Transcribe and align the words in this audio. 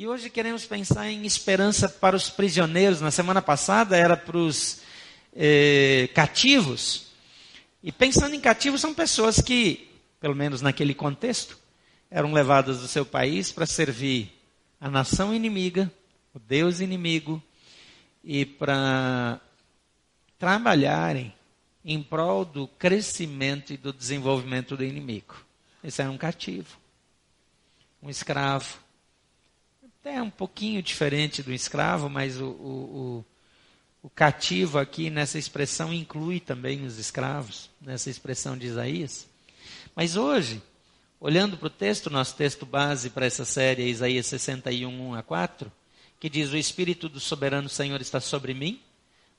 E 0.00 0.06
hoje 0.06 0.30
queremos 0.30 0.64
pensar 0.64 1.10
em 1.10 1.26
esperança 1.26 1.88
para 1.88 2.14
os 2.14 2.30
prisioneiros. 2.30 3.00
Na 3.00 3.10
semana 3.10 3.42
passada 3.42 3.96
era 3.96 4.16
para 4.16 4.38
os 4.38 4.80
eh, 5.34 6.08
cativos. 6.14 7.08
E 7.82 7.90
pensando 7.90 8.32
em 8.32 8.40
cativos, 8.40 8.80
são 8.80 8.94
pessoas 8.94 9.40
que, 9.40 9.90
pelo 10.20 10.36
menos 10.36 10.62
naquele 10.62 10.94
contexto, 10.94 11.58
eram 12.08 12.32
levadas 12.32 12.78
do 12.78 12.86
seu 12.86 13.04
país 13.04 13.50
para 13.50 13.66
servir 13.66 14.32
a 14.80 14.88
nação 14.88 15.34
inimiga, 15.34 15.92
o 16.32 16.38
Deus 16.38 16.78
inimigo, 16.78 17.42
e 18.22 18.46
para 18.46 19.40
trabalharem 20.38 21.34
em 21.84 22.00
prol 22.00 22.44
do 22.44 22.68
crescimento 22.68 23.72
e 23.72 23.76
do 23.76 23.92
desenvolvimento 23.92 24.76
do 24.76 24.84
inimigo. 24.84 25.34
Esse 25.82 26.02
era 26.02 26.10
um 26.12 26.16
cativo, 26.16 26.78
um 28.00 28.08
escravo 28.08 28.86
até 30.08 30.22
um 30.22 30.30
pouquinho 30.30 30.82
diferente 30.82 31.42
do 31.42 31.52
escravo, 31.52 32.08
mas 32.08 32.40
o, 32.40 32.46
o, 32.46 33.24
o, 34.02 34.06
o 34.06 34.10
cativo 34.10 34.78
aqui 34.78 35.10
nessa 35.10 35.38
expressão 35.38 35.92
inclui 35.92 36.40
também 36.40 36.86
os 36.86 36.98
escravos, 36.98 37.68
nessa 37.78 38.08
expressão 38.08 38.56
de 38.56 38.66
Isaías. 38.66 39.28
Mas 39.94 40.16
hoje, 40.16 40.62
olhando 41.20 41.58
para 41.58 41.66
o 41.66 41.70
texto, 41.70 42.08
nosso 42.08 42.34
texto 42.36 42.64
base 42.64 43.10
para 43.10 43.26
essa 43.26 43.44
série 43.44 43.82
é 43.82 43.88
Isaías 43.88 44.26
61, 44.26 45.10
1 45.10 45.14
a 45.14 45.22
4, 45.22 45.70
que 46.18 46.30
diz: 46.30 46.50
O 46.50 46.56
Espírito 46.56 47.06
do 47.06 47.20
soberano 47.20 47.68
Senhor 47.68 48.00
está 48.00 48.18
sobre 48.18 48.54
mim, 48.54 48.80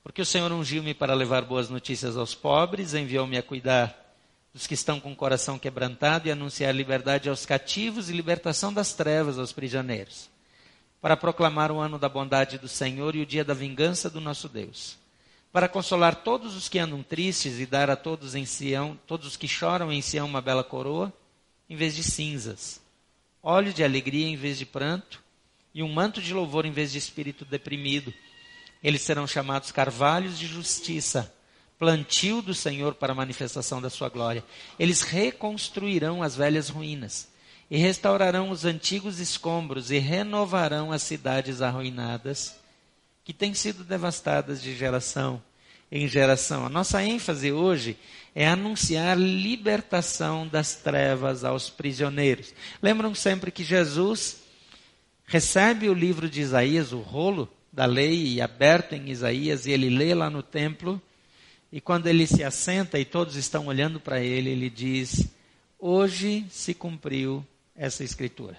porque 0.03 0.21
o 0.21 0.25
Senhor 0.25 0.51
ungiu-me 0.51 0.93
para 0.93 1.15
levar 1.15 1.41
boas 1.45 1.67
notícias 1.67 2.15
aos 2.15 2.35
pobres, 2.35 2.93
enviou-me 2.93 3.39
a 3.39 3.43
cuidar 3.43 4.15
dos 4.53 4.67
que 4.67 4.75
estão 4.75 4.99
com 4.99 5.11
o 5.11 5.15
coração 5.15 5.57
quebrantado 5.57 6.27
e 6.27 6.31
anunciar 6.31 6.75
liberdade 6.75 7.27
aos 7.27 7.43
cativos 7.43 8.07
e 8.07 8.13
libertação 8.13 8.71
das 8.71 8.93
trevas 8.93 9.39
aos 9.39 9.51
prisioneiros 9.51 10.29
para 11.01 11.15
proclamar 11.15 11.71
o 11.71 11.79
ano 11.79 11.97
da 11.97 12.09
bondade 12.09 12.57
do 12.57 12.67
Senhor 12.67 13.15
e 13.15 13.21
o 13.21 13.25
dia 13.25 13.43
da 13.43 13.53
vingança 13.53 14.09
do 14.09 14.19
nosso 14.19 14.49
Deus, 14.49 14.97
para 15.51 15.69
consolar 15.69 16.15
todos 16.15 16.55
os 16.55 16.67
que 16.67 16.77
andam 16.77 17.01
tristes 17.01 17.59
e 17.59 17.65
dar 17.65 17.89
a 17.89 17.95
todos 17.95 18.35
em 18.35 18.45
Sião, 18.45 18.99
todos 19.07 19.25
os 19.27 19.37
que 19.37 19.47
choram 19.47 19.91
em 19.91 20.01
Sião 20.01 20.27
uma 20.27 20.41
bela 20.41 20.63
coroa, 20.63 21.11
em 21.69 21.75
vez 21.75 21.95
de 21.95 22.03
cinzas, 22.03 22.81
óleo 23.41 23.73
de 23.73 23.83
alegria 23.83 24.27
em 24.27 24.35
vez 24.35 24.57
de 24.57 24.65
pranto 24.65 25.23
e 25.73 25.81
um 25.81 25.91
manto 25.91 26.21
de 26.21 26.33
louvor 26.33 26.65
em 26.65 26.71
vez 26.71 26.91
de 26.91 26.97
espírito 26.97 27.45
deprimido. 27.45 28.13
Eles 28.83 29.01
serão 29.01 29.25
chamados 29.25 29.71
carvalhos 29.71 30.37
de 30.37 30.47
justiça, 30.47 31.33
plantio 31.77 32.41
do 32.41 32.53
Senhor 32.53 32.93
para 32.95 33.13
a 33.13 33.15
manifestação 33.15 33.81
da 33.81 33.89
sua 33.89 34.09
glória. 34.09 34.43
Eles 34.77 35.01
reconstruirão 35.01 36.21
as 36.21 36.35
velhas 36.35 36.69
ruínas 36.69 37.29
e 37.69 37.77
restaurarão 37.77 38.49
os 38.49 38.65
antigos 38.65 39.19
escombros 39.19 39.91
e 39.91 39.99
renovarão 39.99 40.91
as 40.91 41.03
cidades 41.03 41.61
arruinadas 41.61 42.55
que 43.23 43.33
têm 43.33 43.53
sido 43.53 43.83
devastadas 43.83 44.61
de 44.61 44.75
geração 44.75 45.41
em 45.91 46.07
geração. 46.07 46.65
A 46.65 46.69
nossa 46.69 47.03
ênfase 47.03 47.51
hoje 47.51 47.97
é 48.33 48.47
anunciar 48.47 49.17
libertação 49.17 50.47
das 50.47 50.75
trevas 50.75 51.43
aos 51.43 51.69
prisioneiros. 51.69 52.53
Lembram 52.81 53.13
sempre 53.13 53.51
que 53.51 53.63
Jesus 53.63 54.37
recebe 55.25 55.89
o 55.89 55.93
livro 55.93 56.29
de 56.29 56.41
Isaías, 56.41 56.91
o 56.91 56.99
rolo 56.99 57.47
da 57.71 57.85
lei, 57.85 58.41
aberto 58.41 58.93
em 58.93 59.09
Isaías, 59.09 59.65
e 59.65 59.71
ele 59.71 59.89
lê 59.89 60.13
lá 60.13 60.29
no 60.29 60.41
templo. 60.41 61.01
E 61.71 61.79
quando 61.79 62.07
ele 62.07 62.25
se 62.25 62.43
assenta 62.43 62.99
e 62.99 63.05
todos 63.05 63.35
estão 63.35 63.67
olhando 63.67 63.99
para 63.99 64.19
ele, 64.19 64.49
ele 64.49 64.69
diz: 64.69 65.27
Hoje 65.77 66.45
se 66.49 66.73
cumpriu 66.73 67.45
essa 67.79 68.03
escritura. 68.03 68.57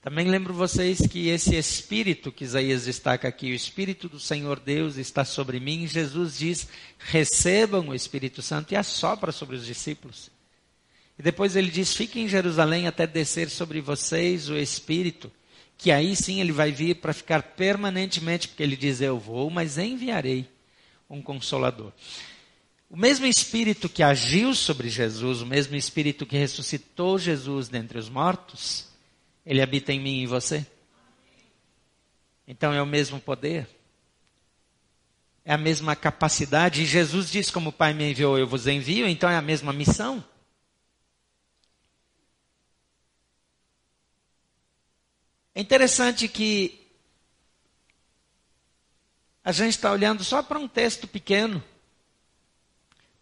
Também 0.00 0.28
lembro 0.28 0.54
vocês 0.54 1.00
que 1.06 1.28
esse 1.28 1.56
espírito 1.56 2.32
que 2.32 2.44
Isaías 2.44 2.84
destaca 2.84 3.28
aqui, 3.28 3.52
o 3.52 3.54
espírito 3.54 4.08
do 4.08 4.18
Senhor 4.18 4.58
Deus 4.58 4.96
está 4.96 5.24
sobre 5.24 5.60
mim. 5.60 5.86
Jesus 5.86 6.38
diz: 6.38 6.68
recebam 6.98 7.88
o 7.88 7.94
Espírito 7.94 8.42
Santo 8.42 8.72
e 8.72 8.76
assopra 8.76 9.30
sobre 9.30 9.56
os 9.56 9.66
discípulos. 9.66 10.30
E 11.18 11.22
depois 11.22 11.54
ele 11.54 11.70
diz: 11.70 11.94
fiquem 11.94 12.24
em 12.24 12.28
Jerusalém 12.28 12.86
até 12.86 13.06
descer 13.06 13.48
sobre 13.48 13.80
vocês 13.80 14.48
o 14.48 14.56
Espírito, 14.56 15.30
que 15.78 15.92
aí 15.92 16.16
sim 16.16 16.40
ele 16.40 16.52
vai 16.52 16.72
vir 16.72 16.96
para 16.96 17.12
ficar 17.12 17.42
permanentemente, 17.42 18.48
porque 18.48 18.62
ele 18.62 18.76
diz: 18.76 19.00
eu 19.00 19.20
vou, 19.20 19.50
mas 19.50 19.78
enviarei 19.78 20.48
um 21.08 21.22
consolador. 21.22 21.92
O 22.92 22.96
mesmo 22.96 23.24
Espírito 23.24 23.88
que 23.88 24.02
agiu 24.02 24.54
sobre 24.54 24.90
Jesus, 24.90 25.40
o 25.40 25.46
mesmo 25.46 25.74
Espírito 25.74 26.26
que 26.26 26.36
ressuscitou 26.36 27.18
Jesus 27.18 27.66
dentre 27.66 27.98
os 27.98 28.10
mortos, 28.10 28.86
ele 29.46 29.62
habita 29.62 29.94
em 29.94 29.98
mim 29.98 30.18
e 30.18 30.22
em 30.24 30.26
você. 30.26 30.66
Então 32.46 32.70
é 32.70 32.82
o 32.82 32.86
mesmo 32.86 33.18
poder, 33.18 33.66
é 35.42 35.54
a 35.54 35.56
mesma 35.56 35.96
capacidade. 35.96 36.82
E 36.82 36.84
Jesus 36.84 37.30
diz: 37.30 37.50
Como 37.50 37.70
o 37.70 37.72
Pai 37.72 37.94
me 37.94 38.10
enviou, 38.10 38.38
eu 38.38 38.46
vos 38.46 38.66
envio, 38.66 39.08
então 39.08 39.30
é 39.30 39.36
a 39.36 39.42
mesma 39.42 39.72
missão. 39.72 40.22
É 45.54 45.62
interessante 45.62 46.28
que 46.28 46.78
a 49.42 49.50
gente 49.50 49.76
está 49.76 49.90
olhando 49.90 50.22
só 50.22 50.42
para 50.42 50.58
um 50.58 50.68
texto 50.68 51.08
pequeno. 51.08 51.71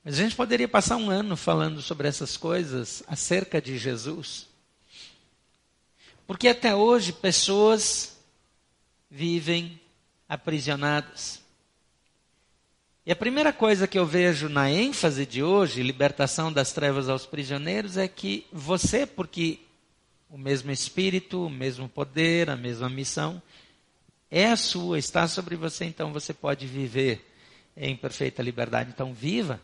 Mas 0.02 0.18
a 0.18 0.22
gente 0.22 0.34
poderia 0.34 0.66
passar 0.66 0.96
um 0.96 1.10
ano 1.10 1.36
falando 1.36 1.82
sobre 1.82 2.08
essas 2.08 2.36
coisas 2.36 3.02
acerca 3.06 3.60
de 3.60 3.76
Jesus. 3.76 4.48
Porque 6.26 6.48
até 6.48 6.74
hoje 6.74 7.12
pessoas 7.12 8.16
vivem 9.10 9.78
aprisionadas. 10.28 11.42
E 13.04 13.12
a 13.12 13.16
primeira 13.16 13.52
coisa 13.52 13.86
que 13.86 13.98
eu 13.98 14.06
vejo 14.06 14.48
na 14.48 14.70
ênfase 14.70 15.26
de 15.26 15.42
hoje, 15.42 15.82
libertação 15.82 16.52
das 16.52 16.72
trevas 16.72 17.08
aos 17.08 17.26
prisioneiros, 17.26 17.96
é 17.96 18.08
que 18.08 18.46
você, 18.52 19.04
porque 19.04 19.58
o 20.30 20.38
mesmo 20.38 20.70
Espírito, 20.70 21.46
o 21.46 21.50
mesmo 21.50 21.88
poder, 21.88 22.48
a 22.48 22.56
mesma 22.56 22.88
missão, 22.88 23.42
é 24.30 24.46
a 24.46 24.56
sua, 24.56 24.98
está 24.98 25.26
sobre 25.26 25.56
você, 25.56 25.84
então 25.84 26.12
você 26.12 26.32
pode 26.32 26.66
viver 26.66 27.26
em 27.76 27.96
perfeita 27.96 28.42
liberdade. 28.42 28.90
Então, 28.94 29.12
viva 29.12 29.60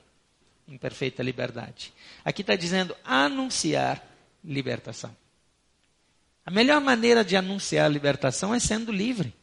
em 0.68 0.76
perfeita 0.76 1.22
liberdade. 1.22 1.92
Aqui 2.24 2.42
está 2.42 2.56
dizendo 2.56 2.96
anunciar 3.04 4.04
libertação. 4.44 5.14
A 6.44 6.50
melhor 6.50 6.80
maneira 6.80 7.24
de 7.24 7.36
anunciar 7.36 7.86
a 7.86 7.88
libertação 7.88 8.54
é 8.54 8.58
sendo 8.58 8.92
livre. 8.92 9.34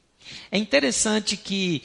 É 0.49 0.57
interessante 0.57 1.35
que 1.35 1.83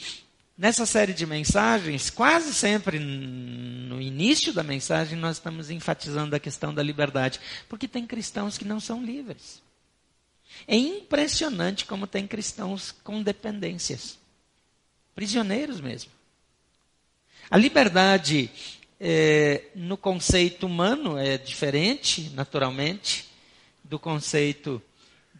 nessa 0.57 0.85
série 0.85 1.13
de 1.13 1.25
mensagens, 1.25 2.09
quase 2.09 2.53
sempre 2.53 2.99
no 2.99 4.01
início 4.01 4.53
da 4.53 4.63
mensagem, 4.63 5.17
nós 5.17 5.37
estamos 5.37 5.69
enfatizando 5.69 6.35
a 6.35 6.39
questão 6.39 6.73
da 6.73 6.83
liberdade, 6.83 7.39
porque 7.67 7.87
tem 7.87 8.05
cristãos 8.05 8.57
que 8.57 8.65
não 8.65 8.79
são 8.79 9.03
livres. 9.03 9.61
É 10.67 10.75
impressionante 10.75 11.85
como 11.85 12.07
tem 12.07 12.27
cristãos 12.27 12.91
com 13.03 13.21
dependências, 13.21 14.17
prisioneiros 15.15 15.79
mesmo. 15.79 16.11
A 17.49 17.57
liberdade 17.57 18.49
é, 18.99 19.67
no 19.75 19.95
conceito 19.95 20.65
humano 20.65 21.17
é 21.17 21.37
diferente, 21.37 22.29
naturalmente, 22.33 23.29
do 23.83 23.97
conceito 23.97 24.81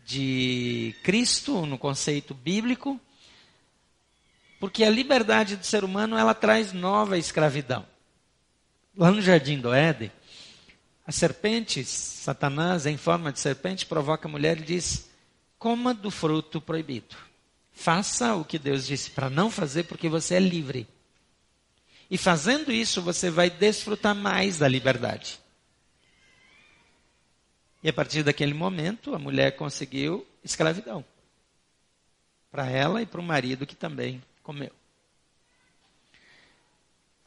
de 0.05 0.95
Cristo, 1.03 1.65
no 1.65 1.77
conceito 1.77 2.33
bíblico, 2.33 2.99
porque 4.59 4.83
a 4.83 4.89
liberdade 4.89 5.55
do 5.55 5.65
ser 5.65 5.83
humano 5.83 6.17
ela 6.17 6.33
traz 6.33 6.73
nova 6.73 7.17
escravidão. 7.17 7.85
Lá 8.97 9.11
no 9.11 9.21
jardim 9.21 9.59
do 9.59 9.73
Éden, 9.73 10.11
a 11.05 11.11
serpente, 11.11 11.83
Satanás, 11.85 12.85
em 12.85 12.97
forma 12.97 13.31
de 13.31 13.39
serpente, 13.39 13.85
provoca 13.85 14.27
a 14.27 14.31
mulher 14.31 14.59
e 14.59 14.63
diz: 14.63 15.09
coma 15.57 15.93
do 15.93 16.11
fruto 16.11 16.61
proibido. 16.61 17.15
Faça 17.71 18.35
o 18.35 18.43
que 18.43 18.59
Deus 18.59 18.85
disse 18.85 19.09
para 19.11 19.29
não 19.29 19.49
fazer, 19.49 19.83
porque 19.83 20.09
você 20.09 20.35
é 20.35 20.39
livre. 20.39 20.87
E 22.09 22.17
fazendo 22.17 22.71
isso, 22.71 23.01
você 23.01 23.29
vai 23.29 23.49
desfrutar 23.49 24.15
mais 24.15 24.57
da 24.57 24.67
liberdade. 24.67 25.39
E 27.83 27.89
a 27.89 27.93
partir 27.93 28.23
daquele 28.23 28.53
momento, 28.53 29.13
a 29.13 29.19
mulher 29.19 29.55
conseguiu 29.55 30.25
escravidão. 30.43 31.05
Para 32.51 32.67
ela 32.67 33.01
e 33.01 33.05
para 33.05 33.21
o 33.21 33.23
marido 33.23 33.65
que 33.65 33.75
também 33.75 34.21
comeu. 34.41 34.71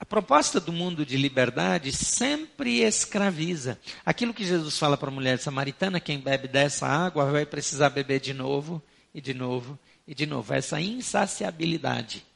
A 0.01 0.05
proposta 0.05 0.59
do 0.59 0.73
mundo 0.73 1.07
de 1.07 1.17
liberdade 1.17 1.93
sempre 1.93 2.81
escraviza. 2.81 3.79
Aquilo 4.05 4.35
que 4.35 4.45
Jesus 4.45 4.77
fala 4.77 4.97
para 4.97 5.09
a 5.09 5.15
mulher 5.15 5.39
samaritana, 5.39 6.01
quem 6.01 6.19
bebe 6.19 6.49
dessa 6.49 6.89
água 6.89 7.31
vai 7.31 7.47
precisar 7.47 7.91
beber 7.91 8.19
de 8.19 8.35
novo, 8.35 8.83
e 9.15 9.21
de 9.21 9.33
novo, 9.33 9.79
e 10.09 10.13
de 10.13 10.27
novo. 10.27 10.53
Essa 10.53 10.81
insaciabilidade 10.81 12.27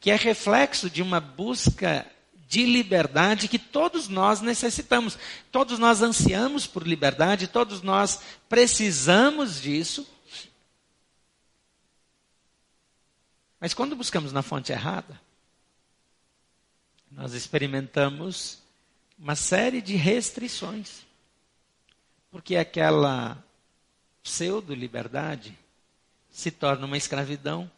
que 0.00 0.10
é 0.10 0.16
reflexo 0.16 0.90
de 0.90 1.02
uma 1.02 1.20
busca 1.20 2.06
de 2.48 2.66
liberdade 2.66 3.48
que 3.48 3.58
todos 3.58 4.08
nós 4.08 4.40
necessitamos. 4.42 5.18
Todos 5.50 5.78
nós 5.78 6.02
ansiamos 6.02 6.66
por 6.66 6.86
liberdade, 6.86 7.48
todos 7.48 7.80
nós 7.80 8.20
precisamos 8.48 9.60
disso. 9.60 10.06
Mas 13.58 13.72
quando 13.72 13.96
buscamos 13.96 14.32
na 14.32 14.42
fonte 14.42 14.72
errada, 14.72 15.18
nós 17.10 17.32
experimentamos 17.32 18.58
uma 19.18 19.36
série 19.36 19.80
de 19.80 19.94
restrições. 19.94 21.06
Porque 22.30 22.56
aquela 22.56 23.42
pseudo-liberdade 24.22 25.56
se 26.30 26.50
torna 26.50 26.86
uma 26.86 26.96
escravidão, 26.96 27.70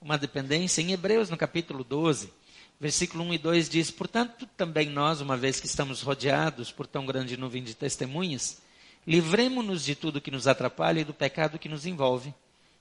uma 0.00 0.18
dependência. 0.18 0.82
Em 0.82 0.92
Hebreus, 0.92 1.30
no 1.30 1.36
capítulo 1.36 1.82
12, 1.82 2.32
versículo 2.78 3.24
1 3.24 3.34
e 3.34 3.38
2 3.38 3.68
diz: 3.68 3.90
Portanto, 3.90 4.46
também 4.56 4.88
nós, 4.90 5.20
uma 5.20 5.36
vez 5.36 5.60
que 5.60 5.66
estamos 5.66 6.02
rodeados 6.02 6.70
por 6.70 6.86
tão 6.86 7.06
grande 7.06 7.36
nuvem 7.36 7.62
de 7.62 7.74
testemunhas, 7.74 8.60
livremos-nos 9.06 9.84
de 9.84 9.94
tudo 9.94 10.20
que 10.20 10.30
nos 10.30 10.46
atrapalha 10.46 11.00
e 11.00 11.04
do 11.04 11.14
pecado 11.14 11.58
que 11.58 11.68
nos 11.68 11.86
envolve, 11.86 12.34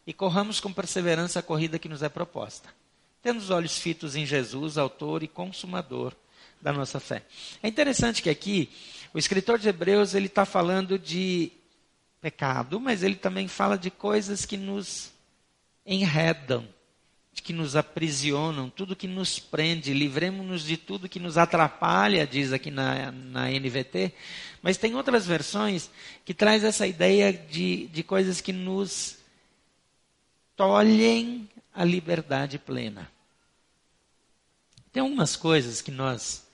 e 0.06 0.14
corramos 0.14 0.60
com 0.60 0.72
perseverança 0.72 1.40
a 1.40 1.44
corrida 1.44 1.80
que 1.80 1.90
nos 1.90 2.04
é 2.04 2.10
proposta, 2.10 2.70
tendo 3.22 3.40
os 3.40 3.50
olhos 3.50 3.78
fitos 3.78 4.16
em 4.16 4.26
Jesus, 4.26 4.78
autor 4.78 5.24
e 5.24 5.28
consumador 5.28 6.14
da 6.62 6.72
nossa 6.74 7.00
fé. 7.00 7.24
É 7.62 7.68
interessante 7.68 8.22
que 8.22 8.30
aqui 8.30 8.70
o 9.14 9.20
escritor 9.20 9.60
de 9.60 9.70
Hebreus 9.70 10.14
ele 10.14 10.28
está 10.28 10.46
falando 10.46 10.98
de 10.98 11.52
pecado, 12.20 12.80
mas 12.80 13.04
ele 13.04 13.16
também 13.16 13.48
fala 13.48 13.78
de 13.78 13.92
coisas 13.92 14.46
que 14.46 14.58
nos 14.58 15.12
enredam, 15.86 16.68
que 17.42 17.54
nos 17.54 17.76
aprisionam, 17.76 18.70
tudo 18.70 18.96
que 18.96 19.08
nos 19.08 19.40
prende, 19.40 19.94
livremos-nos 19.94 20.64
de 20.64 20.78
tudo 20.78 21.10
que 21.10 21.20
nos 21.20 21.38
atrapalha, 21.38 22.26
diz 22.26 22.54
aqui 22.54 22.72
na, 22.72 23.12
na 23.12 23.50
NVT. 23.50 24.14
Mas 24.62 24.78
tem 24.78 24.96
outras 24.96 25.26
versões 25.26 25.90
que 26.24 26.34
traz 26.34 26.64
essa 26.64 26.88
ideia 26.88 27.32
de, 27.32 27.88
de 27.88 28.04
coisas 28.04 28.42
que 28.42 28.54
nos 28.54 29.18
tolhem 30.56 31.48
a 31.74 31.84
liberdade 31.84 32.58
plena. 32.58 33.12
Tem 34.92 35.02
algumas 35.02 35.36
coisas 35.36 35.82
que 35.82 35.92
nós 35.92 36.46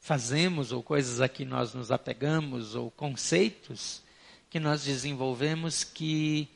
fazemos, 0.00 0.72
ou 0.72 0.82
coisas 0.82 1.20
a 1.20 1.28
que 1.28 1.44
nós 1.44 1.72
nos 1.72 1.92
apegamos, 1.92 2.74
ou 2.74 2.90
conceitos 2.90 4.02
que 4.50 4.58
nós 4.58 4.82
desenvolvemos 4.82 5.84
que 5.84 6.48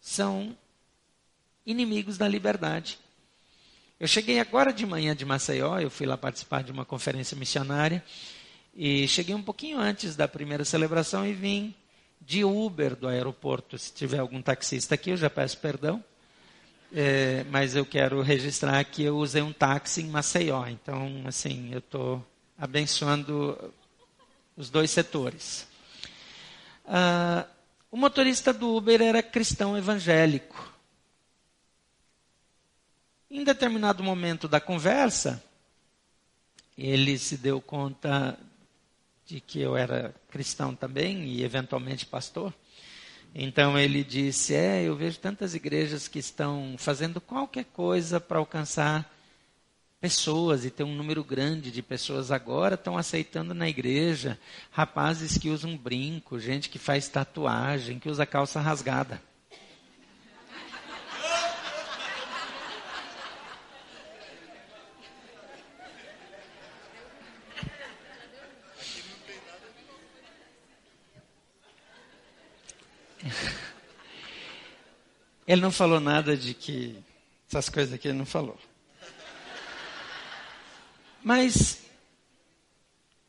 são 0.00 0.56
inimigos 1.70 2.18
da 2.18 2.28
liberdade. 2.28 2.98
Eu 3.98 4.08
cheguei 4.08 4.40
agora 4.40 4.72
de 4.72 4.86
manhã 4.86 5.14
de 5.14 5.24
Maceió, 5.24 5.78
eu 5.78 5.90
fui 5.90 6.06
lá 6.06 6.16
participar 6.16 6.62
de 6.62 6.72
uma 6.72 6.84
conferência 6.84 7.36
missionária, 7.36 8.02
e 8.74 9.06
cheguei 9.08 9.34
um 9.34 9.42
pouquinho 9.42 9.78
antes 9.78 10.16
da 10.16 10.26
primeira 10.26 10.64
celebração 10.64 11.26
e 11.26 11.32
vim 11.32 11.74
de 12.20 12.44
Uber 12.44 12.94
do 12.94 13.08
aeroporto. 13.08 13.76
Se 13.78 13.92
tiver 13.92 14.18
algum 14.18 14.40
taxista 14.40 14.94
aqui, 14.94 15.10
eu 15.10 15.16
já 15.16 15.28
peço 15.28 15.58
perdão. 15.58 16.02
É, 16.92 17.44
mas 17.50 17.76
eu 17.76 17.86
quero 17.86 18.20
registrar 18.20 18.82
que 18.84 19.02
eu 19.02 19.16
usei 19.16 19.42
um 19.42 19.52
táxi 19.52 20.02
em 20.02 20.08
Maceió. 20.08 20.66
Então, 20.66 21.22
assim, 21.24 21.70
eu 21.72 21.78
estou 21.78 22.24
abençoando 22.58 23.72
os 24.56 24.70
dois 24.70 24.90
setores. 24.90 25.66
Ah, 26.86 27.46
o 27.90 27.96
motorista 27.96 28.52
do 28.52 28.76
Uber 28.76 29.00
era 29.00 29.22
cristão 29.22 29.76
evangélico. 29.76 30.69
Em 33.30 33.44
determinado 33.44 34.02
momento 34.02 34.48
da 34.48 34.60
conversa, 34.60 35.40
ele 36.76 37.16
se 37.16 37.36
deu 37.36 37.60
conta 37.60 38.36
de 39.24 39.40
que 39.40 39.60
eu 39.60 39.76
era 39.76 40.12
cristão 40.28 40.74
também 40.74 41.28
e 41.28 41.44
eventualmente 41.44 42.04
pastor. 42.04 42.52
Então 43.32 43.78
ele 43.78 44.02
disse: 44.02 44.52
É, 44.52 44.82
eu 44.82 44.96
vejo 44.96 45.20
tantas 45.20 45.54
igrejas 45.54 46.08
que 46.08 46.18
estão 46.18 46.74
fazendo 46.76 47.20
qualquer 47.20 47.66
coisa 47.66 48.18
para 48.18 48.40
alcançar 48.40 49.08
pessoas, 50.00 50.64
e 50.64 50.70
tem 50.70 50.84
um 50.84 50.96
número 50.96 51.22
grande 51.22 51.70
de 51.70 51.82
pessoas 51.82 52.32
agora 52.32 52.74
estão 52.74 52.98
aceitando 52.98 53.54
na 53.54 53.68
igreja 53.68 54.40
rapazes 54.72 55.38
que 55.38 55.50
usam 55.50 55.76
brinco, 55.76 56.40
gente 56.40 56.68
que 56.68 56.80
faz 56.80 57.06
tatuagem, 57.06 58.00
que 58.00 58.08
usa 58.08 58.26
calça 58.26 58.60
rasgada. 58.60 59.22
Ele 75.50 75.62
não 75.62 75.72
falou 75.72 75.98
nada 75.98 76.36
de 76.36 76.54
que 76.54 76.96
essas 77.48 77.68
coisas 77.68 77.92
aqui 77.92 78.06
ele 78.06 78.16
não 78.16 78.24
falou. 78.24 78.56
Mas 81.24 81.82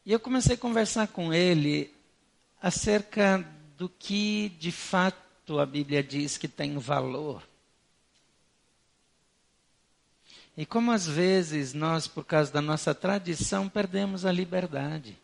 eu 0.06 0.20
comecei 0.20 0.54
a 0.54 0.60
conversar 0.60 1.08
com 1.08 1.34
ele 1.34 1.92
acerca 2.62 3.44
do 3.76 3.90
que 3.90 4.50
de 4.60 4.72
fato 4.72 5.60
a 5.60 5.66
Bíblia 5.66 6.04
diz 6.04 6.38
que 6.38 6.48
tem 6.48 6.78
valor. 6.78 7.42
E 10.56 10.64
como 10.64 10.92
às 10.92 11.08
vezes 11.08 11.74
nós, 11.74 12.08
por 12.08 12.24
causa 12.24 12.54
da 12.54 12.62
nossa 12.62 12.94
tradição, 12.94 13.68
perdemos 13.68 14.28
a 14.28 14.32
liberdade. 14.32 15.18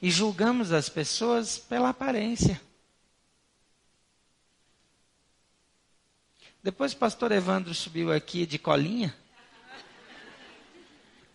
E 0.00 0.10
julgamos 0.10 0.72
as 0.72 0.88
pessoas 0.88 1.58
pela 1.58 1.90
aparência. 1.90 2.58
Depois 6.62 6.92
o 6.92 6.96
pastor 6.96 7.30
Evandro 7.32 7.72
subiu 7.72 8.12
aqui 8.12 8.44
de 8.44 8.58
colinha. 8.58 9.14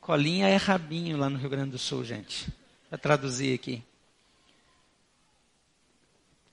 Colinha 0.01 0.49
é 0.49 0.57
rabinho 0.57 1.17
lá 1.17 1.29
no 1.29 1.37
Rio 1.37 1.49
Grande 1.49 1.71
do 1.71 1.77
Sul, 1.77 2.03
gente. 2.03 2.47
Para 2.89 2.97
traduzir 2.97 3.55
aqui. 3.55 3.81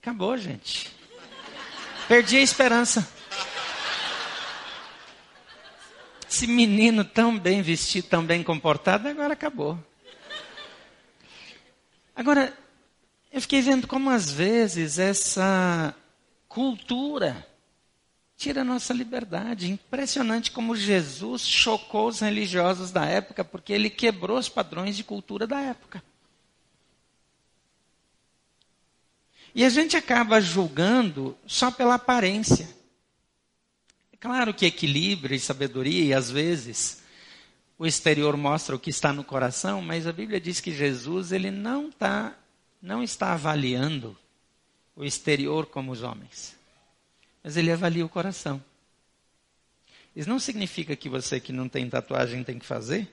Acabou, 0.01 0.37
gente. 0.37 0.89
Perdi 2.07 2.37
a 2.37 2.41
esperança. 2.41 3.07
Esse 6.29 6.47
menino 6.47 7.03
tão 7.03 7.37
bem 7.37 7.61
vestido, 7.61 8.07
tão 8.07 8.25
bem 8.25 8.41
comportado, 8.41 9.07
agora 9.09 9.33
acabou. 9.33 9.77
Agora, 12.15 12.57
eu 13.33 13.41
fiquei 13.41 13.61
vendo 13.61 13.85
como 13.85 14.09
às 14.09 14.31
vezes 14.31 14.97
essa 14.97 15.93
cultura 16.47 17.45
tira 18.41 18.61
a 18.61 18.65
nossa 18.65 18.91
liberdade. 18.91 19.69
Impressionante 19.69 20.51
como 20.51 20.75
Jesus 20.75 21.43
chocou 21.43 22.07
os 22.07 22.21
religiosos 22.21 22.91
da 22.91 23.05
época, 23.05 23.45
porque 23.45 23.71
ele 23.71 23.89
quebrou 23.89 24.39
os 24.39 24.49
padrões 24.49 24.97
de 24.97 25.03
cultura 25.03 25.45
da 25.45 25.59
época. 25.61 26.03
E 29.53 29.63
a 29.63 29.69
gente 29.69 29.95
acaba 29.95 30.41
julgando 30.41 31.37
só 31.45 31.69
pela 31.69 31.95
aparência. 31.95 32.67
É 34.11 34.17
claro 34.17 34.55
que 34.55 34.65
equilíbrio 34.65 35.35
e 35.35 35.39
sabedoria, 35.39 36.05
e 36.05 36.13
às 36.13 36.31
vezes 36.31 37.03
o 37.77 37.85
exterior 37.85 38.35
mostra 38.35 38.75
o 38.75 38.79
que 38.79 38.89
está 38.89 39.13
no 39.13 39.23
coração, 39.23 39.81
mas 39.83 40.07
a 40.07 40.13
Bíblia 40.13 40.41
diz 40.41 40.59
que 40.59 40.73
Jesus 40.73 41.31
ele 41.31 41.51
não, 41.51 41.91
tá, 41.91 42.35
não 42.81 43.03
está 43.03 43.33
avaliando 43.33 44.17
o 44.95 45.03
exterior 45.03 45.67
como 45.67 45.91
os 45.91 46.01
homens 46.01 46.59
mas 47.43 47.57
ele 47.57 47.71
avalia 47.71 48.05
o 48.05 48.09
coração. 48.09 48.63
Isso 50.15 50.29
não 50.29 50.39
significa 50.39 50.95
que 50.95 51.09
você 51.09 51.39
que 51.39 51.51
não 51.53 51.69
tem 51.69 51.89
tatuagem 51.89 52.43
tem 52.43 52.59
que 52.59 52.65
fazer. 52.65 53.07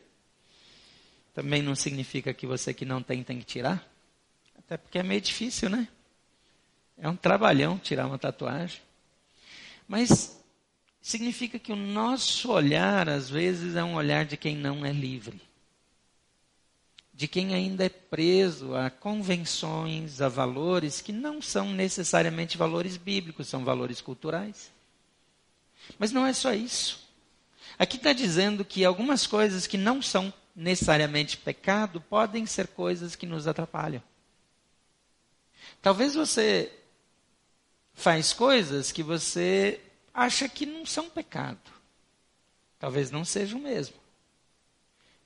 Também 1.34 1.62
não 1.62 1.74
significa 1.74 2.34
que 2.34 2.46
você 2.46 2.74
que 2.74 2.84
não 2.84 3.02
tem 3.02 3.22
tem 3.22 3.38
que 3.38 3.44
tirar. 3.44 3.86
Até 4.58 4.76
porque 4.76 4.98
é 4.98 5.02
meio 5.02 5.20
difícil, 5.20 5.70
né? 5.70 5.88
É 6.96 7.08
um 7.08 7.16
trabalhão 7.16 7.78
tirar 7.78 8.06
uma 8.06 8.18
tatuagem. 8.18 8.80
Mas 9.86 10.42
significa 11.00 11.58
que 11.58 11.72
o 11.72 11.76
nosso 11.76 12.50
olhar, 12.50 13.08
às 13.08 13.30
vezes, 13.30 13.76
é 13.76 13.84
um 13.84 13.94
olhar 13.94 14.24
de 14.24 14.36
quem 14.36 14.56
não 14.56 14.84
é 14.84 14.92
livre 14.92 15.47
de 17.18 17.26
quem 17.26 17.52
ainda 17.52 17.84
é 17.84 17.88
preso 17.88 18.76
a 18.76 18.88
convenções, 18.90 20.20
a 20.20 20.28
valores 20.28 21.00
que 21.00 21.10
não 21.10 21.42
são 21.42 21.72
necessariamente 21.72 22.56
valores 22.56 22.96
bíblicos, 22.96 23.48
são 23.48 23.64
valores 23.64 24.00
culturais. 24.00 24.70
Mas 25.98 26.12
não 26.12 26.24
é 26.24 26.32
só 26.32 26.54
isso. 26.54 27.04
Aqui 27.76 27.96
está 27.96 28.12
dizendo 28.12 28.64
que 28.64 28.84
algumas 28.84 29.26
coisas 29.26 29.66
que 29.66 29.76
não 29.76 30.00
são 30.00 30.32
necessariamente 30.54 31.36
pecado 31.36 32.00
podem 32.00 32.46
ser 32.46 32.68
coisas 32.68 33.16
que 33.16 33.26
nos 33.26 33.48
atrapalham. 33.48 34.02
Talvez 35.82 36.14
você 36.14 36.72
faz 37.94 38.32
coisas 38.32 38.92
que 38.92 39.02
você 39.02 39.80
acha 40.14 40.48
que 40.48 40.64
não 40.64 40.86
são 40.86 41.10
pecado. 41.10 41.58
Talvez 42.78 43.10
não 43.10 43.24
sejam 43.24 43.58
mesmo. 43.58 43.96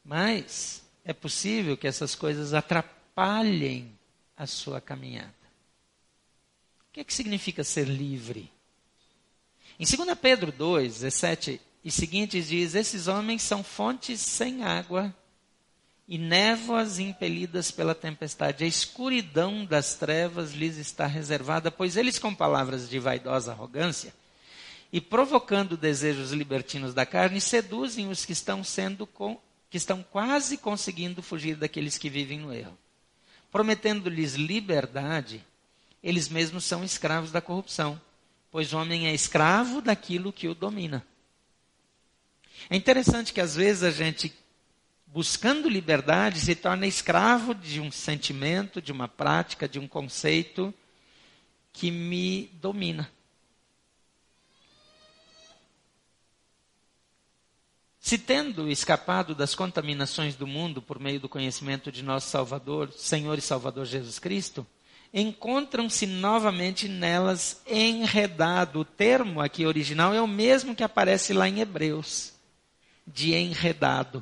Mas 0.03 0.82
é 1.05 1.13
possível 1.13 1.77
que 1.77 1.87
essas 1.87 2.15
coisas 2.15 2.55
atrapalhem 2.55 3.97
a 4.37 4.47
sua 4.47 4.81
caminhada. 4.81 5.33
O 6.89 6.93
que, 6.93 7.01
é 7.01 7.05
que 7.05 7.15
significa 7.15 7.65
ser 7.65 7.89
livre? 7.89 8.51
Em 9.79 9.85
2 9.85 10.19
Pedro 10.19 10.53
2, 10.53 11.01
17 11.01 11.61
e 11.85 11.91
seguintes 11.91 12.49
diz: 12.49 12.75
Esses 12.75 13.09
homens 13.09 13.43
são 13.43 13.65
fontes 13.65 14.21
sem 14.21 14.63
água 14.63 15.15
e 16.07 16.19
névoas 16.19 16.99
impelidas 16.99 17.71
pela 17.71 17.95
tempestade. 17.95 18.65
A 18.65 18.67
escuridão 18.67 19.65
das 19.65 19.95
trevas 19.95 20.53
lhes 20.53 20.77
está 20.77 21.07
reservada, 21.07 21.71
pois 21.71 21.97
eles, 21.97 22.19
com 22.19 22.35
palavras 22.35 22.89
de 22.89 22.99
vaidosa 22.99 23.53
arrogância 23.53 24.13
e 24.93 25.01
provocando 25.01 25.75
desejos 25.75 26.33
libertinos 26.33 26.93
da 26.93 27.07
carne, 27.07 27.41
seduzem 27.41 28.09
os 28.09 28.27
que 28.27 28.33
estão 28.33 28.63
sendo 28.63 29.07
com, 29.07 29.41
que 29.73 29.79
estão 29.79 30.03
quase 30.03 30.59
conseguindo 30.59 31.23
fugir 31.23 31.57
daqueles 31.57 31.97
que 31.97 32.11
vivem 32.11 32.39
no 32.39 32.53
erro. 32.53 32.77
Prometendo-lhes 33.51 34.35
liberdade, 34.35 35.43
eles 36.03 36.29
mesmos 36.29 36.67
são 36.67 36.85
escravos 36.85 37.33
da 37.33 37.41
corrupção, 37.41 37.99
pois 38.51 38.75
o 38.75 38.77
homem 38.77 39.07
é 39.07 39.15
escravo 39.15 39.81
daquilo 39.81 40.31
que 40.31 40.47
o 40.47 40.55
domina. 40.55 41.03
É 42.69 42.77
interessante 42.77 43.33
que 43.33 43.41
às 43.41 43.57
vezes 43.57 43.83
a 43.83 43.91
gente 43.91 44.35
buscando 45.07 45.71
liberdade, 45.71 46.39
se 46.41 46.55
torna 46.55 46.87
escravo 46.87 47.55
de 47.55 47.81
um 47.81 47.91
sentimento, 47.91 48.83
de 48.83 48.93
uma 48.93 49.09
prática, 49.09 49.67
de 49.67 49.79
um 49.79 49.89
conceito 49.89 50.73
que 51.73 51.91
me 51.91 52.51
domina. 52.61 53.11
Se 58.03 58.19
tendo 58.19 58.69
escapado 58.69 59.33
das 59.33 59.55
contaminações 59.55 60.35
do 60.35 60.45
mundo 60.45 60.83
por 60.83 60.99
meio 60.99 61.21
do 61.21 61.29
conhecimento 61.29 61.93
de 61.93 62.03
nosso 62.03 62.29
Salvador, 62.29 62.93
Senhor 62.93 63.39
e 63.39 63.41
Salvador 63.41 63.87
Jesus 63.87 64.19
Cristo, 64.19 64.67
encontram-se 65.15 66.05
novamente 66.05 66.89
nelas 66.89 67.63
enredado. 67.65 68.81
O 68.81 68.85
termo 68.85 69.41
aqui 69.41 69.65
original 69.65 70.13
é 70.13 70.21
o 70.21 70.27
mesmo 70.27 70.75
que 70.75 70.83
aparece 70.83 71.33
lá 71.33 71.49
em 71.49 71.61
Hebreus, 71.61 72.33
de 73.07 73.35
enredado 73.35 74.21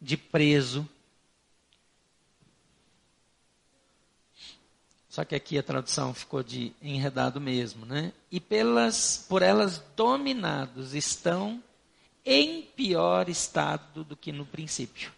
de 0.00 0.16
preso. 0.16 0.88
Só 5.08 5.24
que 5.24 5.34
aqui 5.34 5.58
a 5.58 5.64
tradução 5.64 6.14
ficou 6.14 6.44
de 6.44 6.72
enredado 6.80 7.40
mesmo, 7.40 7.84
né? 7.84 8.12
E 8.30 8.38
pelas, 8.38 9.26
por 9.28 9.42
elas 9.42 9.82
dominados 9.96 10.94
estão 10.94 11.60
em 12.26 12.62
pior 12.62 13.28
estado 13.28 14.04
do 14.04 14.16
que 14.16 14.32
no 14.32 14.44
princípio. 14.44 15.12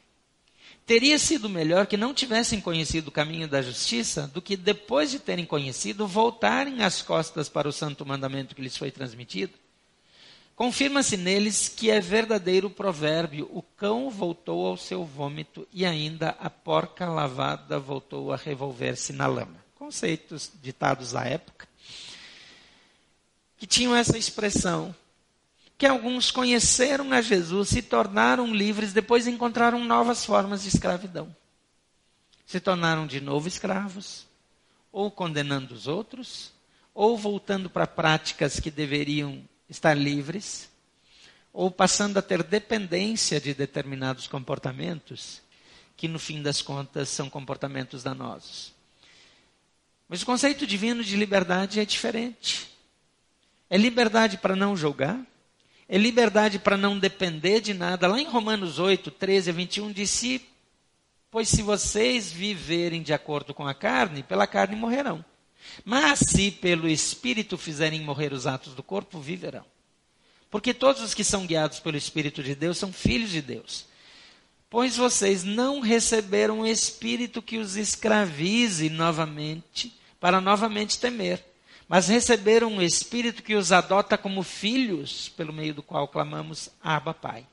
Teria 0.86 1.18
sido 1.18 1.48
melhor 1.48 1.86
que 1.86 1.96
não 1.96 2.14
tivessem 2.14 2.60
conhecido 2.60 3.08
o 3.08 3.12
caminho 3.12 3.48
da 3.48 3.62
justiça 3.62 4.26
do 4.28 4.40
que 4.40 4.56
depois 4.56 5.10
de 5.10 5.18
terem 5.18 5.44
conhecido 5.44 6.06
voltarem 6.06 6.84
as 6.84 7.02
costas 7.02 7.48
para 7.48 7.68
o 7.68 7.72
santo 7.72 8.06
mandamento 8.06 8.54
que 8.54 8.62
lhes 8.62 8.76
foi 8.76 8.90
transmitido 8.90 9.54
Confirma-se 10.58 11.16
neles 11.16 11.68
que 11.68 11.88
é 11.88 12.00
verdadeiro 12.00 12.66
o 12.66 12.70
provérbio: 12.70 13.48
o 13.52 13.62
cão 13.62 14.10
voltou 14.10 14.66
ao 14.66 14.76
seu 14.76 15.04
vômito 15.04 15.64
e 15.72 15.86
ainda 15.86 16.30
a 16.30 16.50
porca 16.50 17.06
lavada 17.06 17.78
voltou 17.78 18.32
a 18.32 18.36
revolver-se 18.36 19.12
na 19.12 19.28
lama. 19.28 19.54
Conceitos 19.76 20.50
ditados 20.60 21.14
à 21.14 21.24
época 21.26 21.68
que 23.56 23.68
tinham 23.68 23.94
essa 23.94 24.18
expressão 24.18 24.92
que 25.78 25.86
alguns 25.86 26.32
conheceram 26.32 27.12
a 27.12 27.22
Jesus, 27.22 27.68
se 27.68 27.80
tornaram 27.80 28.52
livres, 28.52 28.92
depois 28.92 29.28
encontraram 29.28 29.84
novas 29.84 30.24
formas 30.24 30.62
de 30.62 30.68
escravidão. 30.68 31.34
Se 32.44 32.58
tornaram 32.58 33.06
de 33.06 33.20
novo 33.20 33.46
escravos, 33.46 34.26
ou 34.90 35.08
condenando 35.08 35.72
os 35.72 35.86
outros, 35.86 36.52
ou 36.92 37.16
voltando 37.16 37.70
para 37.70 37.86
práticas 37.86 38.58
que 38.58 38.72
deveriam 38.72 39.48
estar 39.70 39.94
livres, 39.94 40.68
ou 41.52 41.70
passando 41.70 42.18
a 42.18 42.22
ter 42.22 42.42
dependência 42.42 43.40
de 43.40 43.54
determinados 43.54 44.26
comportamentos, 44.26 45.40
que 45.96 46.08
no 46.08 46.18
fim 46.18 46.42
das 46.42 46.60
contas 46.60 47.08
são 47.08 47.30
comportamentos 47.30 48.02
danosos. 48.02 48.74
Mas 50.08 50.22
o 50.22 50.26
conceito 50.26 50.66
divino 50.66 51.04
de 51.04 51.16
liberdade 51.16 51.78
é 51.78 51.84
diferente. 51.84 52.68
É 53.70 53.76
liberdade 53.76 54.38
para 54.38 54.56
não 54.56 54.76
julgar, 54.76 55.20
é 55.88 55.96
liberdade 55.96 56.58
para 56.58 56.76
não 56.76 56.98
depender 56.98 57.60
de 57.60 57.72
nada. 57.72 58.06
Lá 58.06 58.20
em 58.20 58.26
Romanos 58.26 58.78
8, 58.78 59.10
13 59.10 59.50
a 59.50 59.52
21, 59.52 59.92
disse: 59.92 60.46
Pois 61.30 61.48
se 61.48 61.62
vocês 61.62 62.30
viverem 62.30 63.02
de 63.02 63.12
acordo 63.12 63.54
com 63.54 63.66
a 63.66 63.72
carne, 63.72 64.22
pela 64.22 64.46
carne 64.46 64.76
morrerão. 64.76 65.24
Mas 65.84 66.20
se 66.20 66.50
pelo 66.50 66.88
Espírito 66.88 67.56
fizerem 67.56 68.02
morrer 68.02 68.32
os 68.32 68.46
atos 68.46 68.74
do 68.74 68.82
corpo, 68.82 69.18
viverão. 69.18 69.64
Porque 70.50 70.72
todos 70.72 71.02
os 71.02 71.14
que 71.14 71.24
são 71.24 71.46
guiados 71.46 71.80
pelo 71.80 71.96
Espírito 71.96 72.42
de 72.42 72.54
Deus 72.54 72.78
são 72.78 72.92
filhos 72.92 73.30
de 73.30 73.42
Deus. 73.42 73.86
Pois 74.70 74.96
vocês 74.96 75.44
não 75.44 75.80
receberam 75.80 76.60
o 76.60 76.66
Espírito 76.66 77.40
que 77.40 77.58
os 77.58 77.76
escravize 77.76 78.90
novamente, 78.90 79.94
para 80.20 80.40
novamente 80.40 80.98
temer, 80.98 81.42
mas 81.88 82.08
receberam 82.08 82.76
o 82.76 82.82
Espírito 82.82 83.42
que 83.42 83.54
os 83.54 83.72
adota 83.72 84.18
como 84.18 84.42
filhos, 84.42 85.30
pelo 85.30 85.52
meio 85.52 85.74
do 85.74 85.82
qual 85.82 86.06
clamamos 86.06 86.68
Abba 86.82 87.14
Pai. 87.14 87.46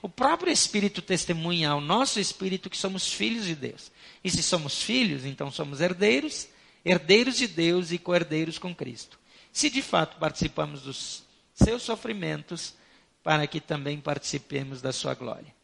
O 0.00 0.08
próprio 0.08 0.52
Espírito 0.52 1.02
testemunha 1.02 1.70
ao 1.70 1.80
nosso 1.80 2.20
Espírito 2.20 2.70
que 2.70 2.76
somos 2.76 3.12
filhos 3.12 3.44
de 3.44 3.54
Deus. 3.54 3.90
E 4.22 4.30
se 4.30 4.42
somos 4.42 4.82
filhos, 4.82 5.24
então 5.24 5.50
somos 5.50 5.80
herdeiros 5.80 6.48
herdeiros 6.84 7.36
de 7.36 7.46
Deus 7.46 7.92
e 7.92 7.98
co-herdeiros 7.98 8.58
com 8.58 8.74
Cristo. 8.74 9.18
Se 9.52 9.68
de 9.68 9.82
fato 9.82 10.18
participamos 10.18 10.82
dos 10.82 11.22
seus 11.54 11.82
sofrimentos, 11.82 12.74
para 13.22 13.46
que 13.46 13.60
também 13.60 14.00
participemos 14.00 14.80
da 14.80 14.92
sua 14.92 15.14
glória. 15.14 15.54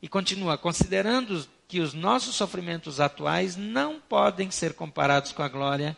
E 0.00 0.06
continua, 0.06 0.56
considerando 0.56 1.44
que 1.66 1.80
os 1.80 1.92
nossos 1.92 2.36
sofrimentos 2.36 3.00
atuais 3.00 3.56
não 3.56 4.00
podem 4.00 4.50
ser 4.50 4.74
comparados 4.74 5.32
com 5.32 5.42
a 5.42 5.48
glória 5.48 5.96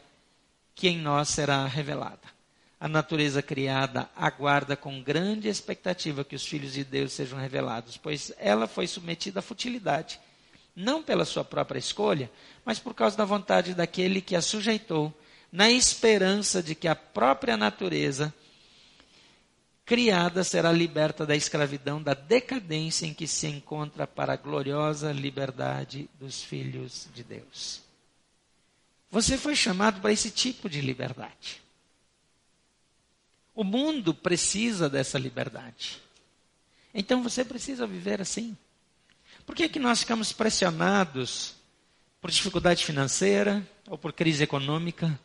que 0.76 0.87
em 0.87 0.99
nós 0.99 1.30
será 1.30 1.66
revelada. 1.66 2.37
A 2.78 2.87
natureza 2.87 3.42
criada 3.42 4.09
aguarda 4.14 4.76
com 4.76 5.02
grande 5.02 5.49
expectativa 5.49 6.23
que 6.23 6.37
os 6.37 6.47
filhos 6.47 6.75
de 6.75 6.85
Deus 6.85 7.12
sejam 7.12 7.38
revelados, 7.38 7.97
pois 7.97 8.33
ela 8.38 8.68
foi 8.68 8.87
submetida 8.87 9.40
à 9.40 9.42
futilidade 9.42 10.21
não 10.76 11.02
pela 11.02 11.25
sua 11.25 11.42
própria 11.42 11.78
escolha, 11.78 12.30
mas 12.62 12.78
por 12.78 12.92
causa 12.92 13.16
da 13.16 13.25
vontade 13.25 13.73
daquele 13.73 14.21
que 14.21 14.37
a 14.37 14.42
sujeitou, 14.42 15.12
na 15.50 15.71
esperança 15.71 16.62
de 16.62 16.75
que 16.75 16.87
a 16.87 16.95
própria 16.95 17.56
natureza 17.56 18.33
criada 19.87 20.45
será 20.45 20.71
liberta 20.71 21.25
da 21.25 21.35
escravidão, 21.35 22.02
da 22.02 22.12
decadência 22.12 23.06
em 23.06 23.14
que 23.14 23.26
se 23.26 23.47
encontra 23.47 24.06
para 24.06 24.35
a 24.35 24.37
gloriosa 24.37 25.12
liberdade 25.12 26.11
dos 26.21 26.42
filhos 26.42 27.09
de 27.14 27.25
Deus. 27.25 27.86
Você 29.16 29.38
foi 29.38 29.56
chamado 29.56 30.02
para 30.02 30.12
esse 30.12 30.30
tipo 30.30 30.68
de 30.68 30.82
liberdade. 30.82 31.62
O 33.54 33.64
mundo 33.64 34.12
precisa 34.12 34.90
dessa 34.90 35.18
liberdade. 35.18 36.02
Então 36.92 37.23
você 37.23 37.42
precisa 37.42 37.87
viver 37.87 38.20
assim. 38.20 38.54
Por 39.46 39.56
que, 39.56 39.70
que 39.70 39.78
nós 39.78 40.00
ficamos 40.00 40.35
pressionados 40.35 41.54
por 42.20 42.30
dificuldade 42.30 42.85
financeira, 42.85 43.66
ou 43.88 43.96
por 43.96 44.12
crise 44.12 44.44
econômica, 44.44 45.18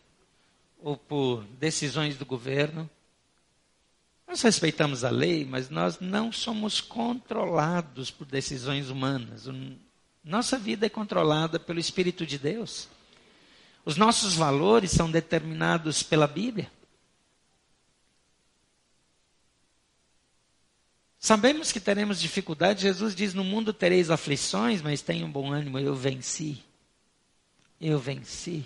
ou 0.81 0.95
por 0.95 1.43
decisões 1.59 2.15
do 2.15 2.25
governo? 2.25 2.89
Nós 4.25 4.41
respeitamos 4.41 5.03
a 5.03 5.09
lei, 5.09 5.43
mas 5.43 5.69
nós 5.69 5.99
não 5.99 6.31
somos 6.31 6.79
controlados 6.79 8.09
por 8.09 8.23
decisões 8.23 8.89
humanas. 8.89 9.49
Nossa 10.23 10.57
vida 10.57 10.85
é 10.85 10.89
controlada 10.89 11.59
pelo 11.59 11.77
Espírito 11.77 12.25
de 12.25 12.37
Deus. 12.39 12.87
Os 13.83 13.97
nossos 13.97 14.35
valores 14.35 14.91
são 14.91 15.09
determinados 15.09 16.03
pela 16.03 16.27
Bíblia. 16.27 16.71
Sabemos 21.19 21.71
que 21.71 21.79
teremos 21.79 22.19
dificuldade. 22.19 22.81
Jesus 22.81 23.15
diz: 23.15 23.33
No 23.33 23.43
mundo 23.43 23.71
tereis 23.71 24.09
aflições, 24.09 24.81
mas 24.81 25.01
tenham 25.01 25.31
bom 25.31 25.51
ânimo. 25.51 25.77
Eu 25.77 25.95
venci. 25.95 26.63
Eu 27.79 27.99
venci. 27.99 28.65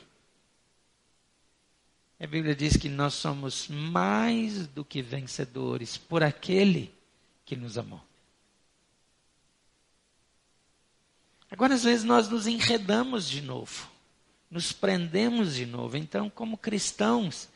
A 2.20 2.26
Bíblia 2.26 2.56
diz 2.56 2.78
que 2.78 2.88
nós 2.88 3.14
somos 3.14 3.68
mais 3.68 4.68
do 4.68 4.86
que 4.86 5.02
vencedores 5.02 5.98
por 5.98 6.24
aquele 6.24 6.94
que 7.46 7.56
nos 7.56 7.78
amou. 7.78 8.02
Agora, 11.52 11.76
às 11.76 11.84
vezes, 11.84 12.04
nós 12.04 12.30
nos 12.30 12.48
enredamos 12.48 13.30
de 13.30 13.42
novo, 13.42 13.90
nos 14.50 14.72
prendemos 14.72 15.56
de 15.56 15.66
novo. 15.66 15.98
Então, 15.98 16.30
como 16.30 16.58
cristãos, 16.58 17.50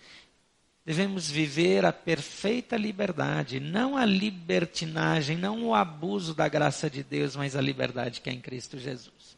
devemos 0.85 1.29
viver 1.29 1.85
a 1.85 1.93
perfeita 1.93 2.75
liberdade, 2.77 3.59
não 3.59 3.95
a 3.95 4.05
libertinagem, 4.05 5.37
não 5.37 5.65
o 5.65 5.75
abuso 5.75 6.33
da 6.33 6.47
graça 6.47 6.89
de 6.89 7.03
Deus, 7.03 7.35
mas 7.35 7.55
a 7.55 7.61
liberdade 7.61 8.21
que 8.21 8.29
é 8.29 8.33
em 8.33 8.41
Cristo 8.41 8.77
Jesus. 8.77 9.37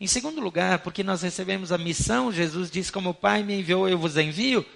Em 0.00 0.06
segundo 0.06 0.40
lugar, 0.40 0.80
porque 0.80 1.02
nós 1.02 1.22
recebemos 1.22 1.70
a 1.70 1.78
missão, 1.78 2.32
Jesus 2.32 2.70
diz: 2.70 2.90
Como 2.90 3.10
o 3.10 3.14
Pai 3.14 3.42
me 3.42 3.60
enviou, 3.60 3.88
eu 3.88 3.98
vos 3.98 4.16
envio. 4.16 4.66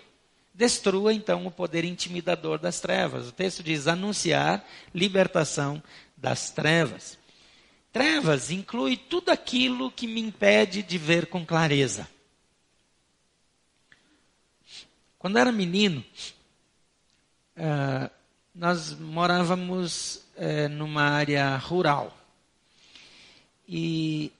Destrua 0.54 1.12
então 1.12 1.46
o 1.46 1.50
poder 1.50 1.84
intimidador 1.84 2.58
das 2.58 2.80
trevas. 2.80 3.28
O 3.28 3.32
texto 3.32 3.62
diz: 3.62 3.86
anunciar 3.86 4.64
libertação 4.94 5.82
das 6.16 6.50
trevas. 6.50 7.17
Trevas 7.92 8.50
inclui 8.50 8.96
tudo 8.96 9.30
aquilo 9.30 9.90
que 9.90 10.06
me 10.06 10.20
impede 10.20 10.82
de 10.82 10.98
ver 10.98 11.26
com 11.26 11.44
clareza. 11.44 12.08
Quando 15.18 15.38
era 15.38 15.50
menino, 15.50 16.04
uh, 17.56 18.10
nós 18.54 18.92
morávamos 18.98 20.22
uh, 20.36 20.68
numa 20.70 21.02
área 21.02 21.56
rural. 21.56 22.16
E 23.66 24.32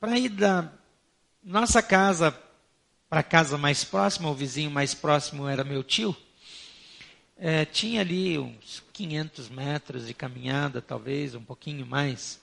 para 0.00 0.18
ir 0.18 0.30
da 0.30 0.72
nossa 1.42 1.82
casa 1.82 2.36
para 3.08 3.20
a 3.20 3.24
casa 3.24 3.56
mais 3.56 3.84
próxima, 3.84 4.28
o 4.28 4.34
vizinho 4.34 4.70
mais 4.70 4.92
próximo 4.92 5.46
era 5.48 5.64
meu 5.64 5.84
tio, 5.84 6.10
uh, 7.36 7.64
tinha 7.72 8.00
ali 8.00 8.38
uns 8.38 8.82
500 8.92 9.48
metros 9.48 10.06
de 10.06 10.14
caminhada, 10.14 10.82
talvez, 10.82 11.34
um 11.34 11.44
pouquinho 11.44 11.86
mais. 11.86 12.40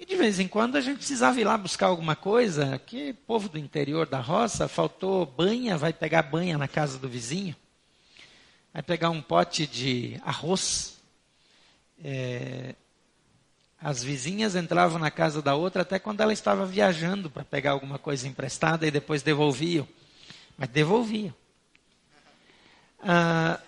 E 0.00 0.06
de 0.06 0.14
vez 0.14 0.38
em 0.38 0.46
quando 0.46 0.76
a 0.76 0.80
gente 0.80 0.98
precisava 0.98 1.40
ir 1.40 1.44
lá 1.44 1.58
buscar 1.58 1.86
alguma 1.86 2.14
coisa, 2.14 2.78
que 2.86 3.12
povo 3.12 3.48
do 3.48 3.58
interior 3.58 4.06
da 4.06 4.20
roça, 4.20 4.68
faltou 4.68 5.26
banha, 5.26 5.76
vai 5.76 5.92
pegar 5.92 6.22
banha 6.22 6.56
na 6.56 6.68
casa 6.68 6.98
do 6.98 7.08
vizinho, 7.08 7.56
vai 8.72 8.80
pegar 8.80 9.10
um 9.10 9.20
pote 9.20 9.66
de 9.66 10.20
arroz. 10.24 11.00
É, 12.04 12.76
as 13.80 14.00
vizinhas 14.00 14.54
entravam 14.54 15.00
na 15.00 15.10
casa 15.10 15.42
da 15.42 15.56
outra 15.56 15.82
até 15.82 15.98
quando 15.98 16.20
ela 16.20 16.32
estava 16.32 16.64
viajando 16.64 17.28
para 17.28 17.44
pegar 17.44 17.72
alguma 17.72 17.98
coisa 17.98 18.28
emprestada 18.28 18.86
e 18.86 18.92
depois 18.92 19.20
devolviam. 19.22 19.86
Mas 20.56 20.68
devolviam. 20.68 21.34
Ah, 23.00 23.58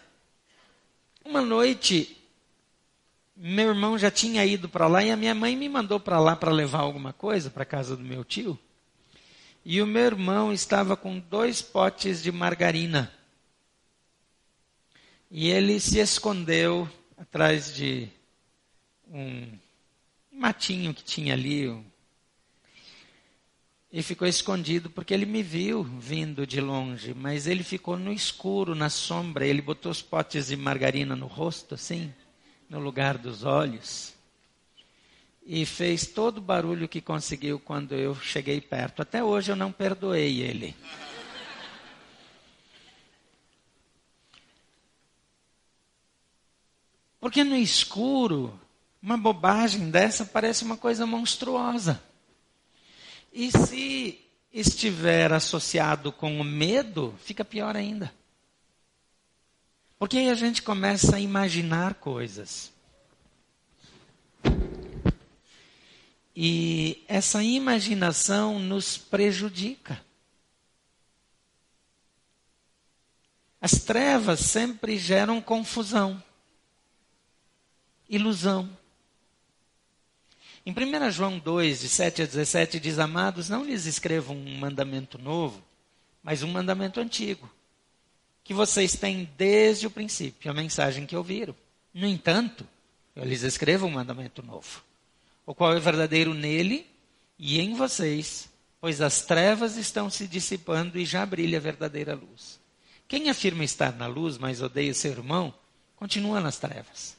uma 1.24 1.42
noite 1.42 2.19
meu 3.42 3.70
irmão 3.70 3.96
já 3.96 4.10
tinha 4.10 4.44
ido 4.44 4.68
para 4.68 4.86
lá 4.86 5.02
e 5.02 5.10
a 5.10 5.16
minha 5.16 5.34
mãe 5.34 5.56
me 5.56 5.66
mandou 5.66 5.98
para 5.98 6.20
lá 6.20 6.36
para 6.36 6.52
levar 6.52 6.80
alguma 6.80 7.10
coisa 7.10 7.48
para 7.48 7.64
casa 7.64 7.96
do 7.96 8.04
meu 8.04 8.22
tio. 8.22 8.58
E 9.64 9.80
o 9.80 9.86
meu 9.86 10.04
irmão 10.04 10.52
estava 10.52 10.94
com 10.94 11.18
dois 11.18 11.62
potes 11.62 12.22
de 12.22 12.30
margarina. 12.30 13.10
E 15.30 15.48
ele 15.48 15.80
se 15.80 15.98
escondeu 16.00 16.86
atrás 17.16 17.74
de 17.74 18.08
um 19.08 19.48
matinho 20.30 20.92
que 20.92 21.02
tinha 21.02 21.32
ali. 21.32 21.82
E 23.90 24.02
ficou 24.02 24.28
escondido 24.28 24.90
porque 24.90 25.14
ele 25.14 25.24
me 25.24 25.42
viu 25.42 25.82
vindo 25.82 26.46
de 26.46 26.60
longe, 26.60 27.14
mas 27.14 27.46
ele 27.46 27.62
ficou 27.62 27.98
no 27.98 28.12
escuro, 28.12 28.74
na 28.74 28.90
sombra. 28.90 29.46
Ele 29.46 29.62
botou 29.62 29.90
os 29.90 30.02
potes 30.02 30.48
de 30.48 30.56
margarina 30.58 31.16
no 31.16 31.26
rosto, 31.26 31.74
assim 31.74 32.12
no 32.70 32.78
lugar 32.78 33.18
dos 33.18 33.44
olhos 33.44 34.14
e 35.44 35.66
fez 35.66 36.06
todo 36.06 36.38
o 36.38 36.40
barulho 36.40 36.88
que 36.88 37.00
conseguiu 37.00 37.58
quando 37.58 37.92
eu 37.92 38.14
cheguei 38.14 38.60
perto. 38.60 39.02
Até 39.02 39.22
hoje 39.22 39.50
eu 39.50 39.56
não 39.56 39.72
perdoei 39.72 40.40
ele. 40.40 40.76
Porque 47.18 47.42
no 47.42 47.56
escuro, 47.56 48.58
uma 49.02 49.18
bobagem 49.18 49.90
dessa 49.90 50.24
parece 50.24 50.62
uma 50.62 50.76
coisa 50.76 51.04
monstruosa. 51.04 52.00
E 53.32 53.50
se 53.50 54.20
estiver 54.52 55.32
associado 55.32 56.12
com 56.12 56.40
o 56.40 56.44
medo, 56.44 57.14
fica 57.24 57.44
pior 57.44 57.76
ainda. 57.76 58.19
Porque 60.00 60.16
aí 60.16 60.30
a 60.30 60.34
gente 60.34 60.62
começa 60.62 61.16
a 61.16 61.20
imaginar 61.20 61.92
coisas. 61.92 62.72
E 66.34 67.04
essa 67.06 67.42
imaginação 67.42 68.58
nos 68.58 68.96
prejudica. 68.96 70.02
As 73.60 73.72
trevas 73.72 74.40
sempre 74.40 74.96
geram 74.96 75.38
confusão, 75.38 76.22
ilusão. 78.08 78.74
Em 80.64 80.72
1 80.72 81.10
João 81.10 81.38
2, 81.38 81.80
de 81.80 81.90
7 81.90 82.22
a 82.22 82.24
17, 82.24 82.80
diz: 82.80 82.98
Amados, 82.98 83.50
não 83.50 83.62
lhes 83.62 83.84
escrevo 83.84 84.32
um 84.32 84.56
mandamento 84.56 85.18
novo, 85.18 85.62
mas 86.22 86.42
um 86.42 86.48
mandamento 86.48 87.00
antigo 87.00 87.59
que 88.50 88.54
vocês 88.54 88.96
têm 88.96 89.30
desde 89.38 89.86
o 89.86 89.90
princípio, 89.92 90.50
a 90.50 90.52
mensagem 90.52 91.06
que 91.06 91.14
ouviram. 91.14 91.54
No 91.94 92.04
entanto, 92.04 92.66
eu 93.14 93.22
lhes 93.22 93.44
escrevo 93.44 93.86
um 93.86 93.92
mandamento 93.92 94.42
novo, 94.42 94.82
o 95.46 95.54
qual 95.54 95.72
é 95.72 95.78
verdadeiro 95.78 96.34
nele 96.34 96.84
e 97.38 97.60
em 97.60 97.74
vocês, 97.74 98.48
pois 98.80 99.00
as 99.00 99.22
trevas 99.22 99.76
estão 99.76 100.10
se 100.10 100.26
dissipando 100.26 100.98
e 100.98 101.04
já 101.04 101.24
brilha 101.24 101.58
a 101.58 101.60
verdadeira 101.60 102.12
luz. 102.12 102.58
Quem 103.06 103.30
afirma 103.30 103.62
estar 103.62 103.92
na 103.92 104.08
luz, 104.08 104.36
mas 104.36 104.60
odeia 104.60 104.92
seu 104.94 105.12
irmão, 105.12 105.54
continua 105.94 106.40
nas 106.40 106.58
trevas. 106.58 107.16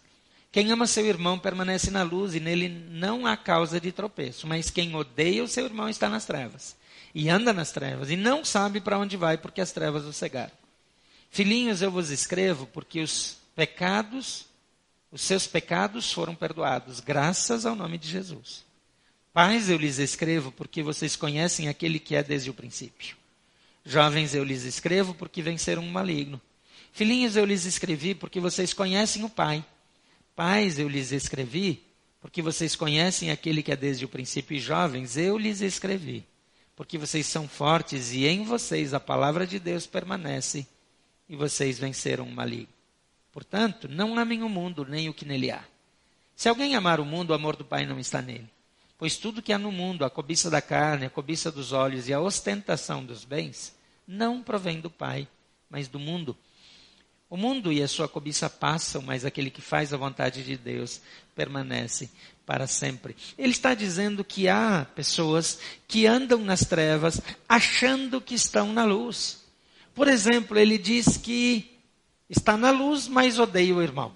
Quem 0.51 0.69
ama 0.69 0.85
seu 0.85 1.05
irmão 1.05 1.39
permanece 1.39 1.89
na 1.91 2.03
luz 2.03 2.35
e 2.35 2.41
nele 2.41 2.67
não 2.67 3.25
há 3.25 3.37
causa 3.37 3.79
de 3.79 3.93
tropeço, 3.93 4.45
mas 4.45 4.69
quem 4.69 4.93
odeia 4.93 5.45
o 5.45 5.47
seu 5.47 5.63
irmão 5.63 5.87
está 5.87 6.09
nas 6.09 6.25
trevas 6.25 6.75
e 7.15 7.29
anda 7.29 7.53
nas 7.53 7.71
trevas 7.71 8.09
e 8.09 8.17
não 8.17 8.43
sabe 8.43 8.81
para 8.81 8.99
onde 8.99 9.15
vai 9.15 9.37
porque 9.37 9.61
as 9.61 9.71
trevas 9.71 10.03
o 10.03 10.11
cegaram. 10.11 10.60
Filhinhos, 11.33 11.81
eu 11.81 11.89
vos 11.89 12.09
escrevo 12.09 12.67
porque 12.67 12.99
os 12.99 13.37
pecados, 13.55 14.45
os 15.09 15.21
seus 15.21 15.47
pecados 15.47 16.11
foram 16.11 16.35
perdoados, 16.35 16.99
graças 16.99 17.65
ao 17.65 17.73
nome 17.73 17.97
de 17.97 18.09
Jesus. 18.09 18.65
Pais, 19.31 19.69
eu 19.69 19.77
lhes 19.77 19.97
escrevo 19.97 20.51
porque 20.51 20.83
vocês 20.83 21.15
conhecem 21.15 21.69
aquele 21.69 21.99
que 21.99 22.17
é 22.17 22.21
desde 22.21 22.49
o 22.49 22.53
princípio. 22.53 23.15
Jovens, 23.85 24.35
eu 24.35 24.43
lhes 24.43 24.65
escrevo 24.65 25.13
porque 25.13 25.41
venceram 25.41 25.81
o 25.81 25.89
maligno. 25.89 26.39
Filhinhos, 26.91 27.37
eu 27.37 27.45
lhes 27.45 27.63
escrevi 27.63 28.13
porque 28.13 28.41
vocês 28.41 28.73
conhecem 28.73 29.23
o 29.23 29.29
Pai. 29.29 29.63
Pais, 30.35 30.79
eu 30.79 30.89
lhes 30.89 31.13
escrevi 31.13 31.81
porque 32.19 32.41
vocês 32.41 32.75
conhecem 32.75 33.31
aquele 33.31 33.63
que 33.63 33.71
é 33.71 33.77
desde 33.77 34.03
o 34.03 34.09
princípio. 34.09 34.57
E 34.57 34.59
jovens, 34.59 35.15
eu 35.15 35.37
lhes 35.37 35.61
escrevi 35.61 36.25
porque 36.75 36.97
vocês 36.97 37.25
são 37.25 37.47
fortes 37.47 38.11
e 38.11 38.27
em 38.27 38.43
vocês 38.43 38.93
a 38.93 38.99
palavra 38.99 39.47
de 39.47 39.59
Deus 39.59 39.87
permanece 39.87 40.67
e 41.31 41.35
vocês 41.37 41.79
venceram 41.79 42.25
o 42.25 42.31
maligno. 42.31 42.67
Portanto, 43.31 43.87
não 43.87 44.19
amem 44.19 44.43
o 44.43 44.49
mundo, 44.49 44.85
nem 44.85 45.07
o 45.07 45.13
que 45.13 45.23
nele 45.23 45.49
há. 45.49 45.63
Se 46.35 46.49
alguém 46.49 46.75
amar 46.75 46.99
o 46.99 47.05
mundo, 47.05 47.29
o 47.29 47.33
amor 47.33 47.55
do 47.55 47.63
Pai 47.63 47.85
não 47.85 47.97
está 47.97 48.21
nele. 48.21 48.49
Pois 48.97 49.15
tudo 49.15 49.41
que 49.41 49.53
há 49.53 49.57
no 49.57 49.71
mundo, 49.71 50.03
a 50.03 50.09
cobiça 50.09 50.49
da 50.49 50.61
carne, 50.61 51.05
a 51.05 51.09
cobiça 51.09 51.49
dos 51.49 51.71
olhos 51.71 52.09
e 52.09 52.13
a 52.13 52.19
ostentação 52.19 53.05
dos 53.05 53.23
bens, 53.23 53.73
não 54.05 54.43
provém 54.43 54.81
do 54.81 54.89
Pai, 54.89 55.25
mas 55.69 55.87
do 55.87 55.97
mundo. 55.97 56.35
O 57.29 57.37
mundo 57.37 57.71
e 57.71 57.81
a 57.81 57.87
sua 57.87 58.09
cobiça 58.09 58.49
passam, 58.49 59.01
mas 59.01 59.23
aquele 59.23 59.49
que 59.49 59.61
faz 59.61 59.93
a 59.93 59.97
vontade 59.97 60.43
de 60.43 60.57
Deus 60.57 60.99
permanece 61.33 62.11
para 62.45 62.67
sempre. 62.67 63.15
Ele 63.37 63.53
está 63.53 63.73
dizendo 63.73 64.21
que 64.21 64.49
há 64.49 64.85
pessoas 64.93 65.59
que 65.87 66.05
andam 66.05 66.39
nas 66.39 66.65
trevas 66.65 67.21
achando 67.47 68.19
que 68.19 68.35
estão 68.35 68.73
na 68.73 68.83
luz. 68.83 69.40
Por 69.93 70.07
exemplo, 70.07 70.57
ele 70.57 70.77
diz 70.77 71.17
que 71.17 71.79
está 72.29 72.55
na 72.55 72.71
luz, 72.71 73.07
mas 73.07 73.39
odeia 73.39 73.75
o 73.75 73.81
irmão. 73.81 74.15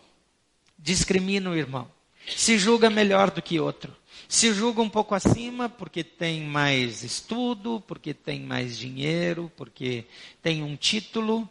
Discrimina 0.78 1.50
o 1.50 1.56
irmão. 1.56 1.90
Se 2.36 2.58
julga 2.58 2.90
melhor 2.90 3.30
do 3.30 3.42
que 3.42 3.60
outro. 3.60 3.96
Se 4.28 4.54
julga 4.54 4.82
um 4.82 4.90
pouco 4.90 5.14
acima 5.14 5.70
porque 5.70 6.04
tem 6.04 6.42
mais 6.42 7.04
estudo, 7.04 7.84
porque 7.88 8.14
tem 8.14 8.42
mais 8.42 8.78
dinheiro, 8.78 9.52
porque 9.56 10.06
tem 10.42 10.64
um 10.64 10.76
título, 10.76 11.48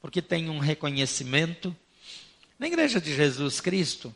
porque 0.00 0.22
tem 0.22 0.48
um 0.48 0.58
reconhecimento. 0.58 1.74
Na 2.58 2.66
igreja 2.66 3.00
de 3.00 3.14
Jesus 3.14 3.60
Cristo, 3.60 4.14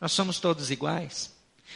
nós 0.00 0.12
somos 0.12 0.40
todos 0.40 0.70
iguais. 0.70 1.34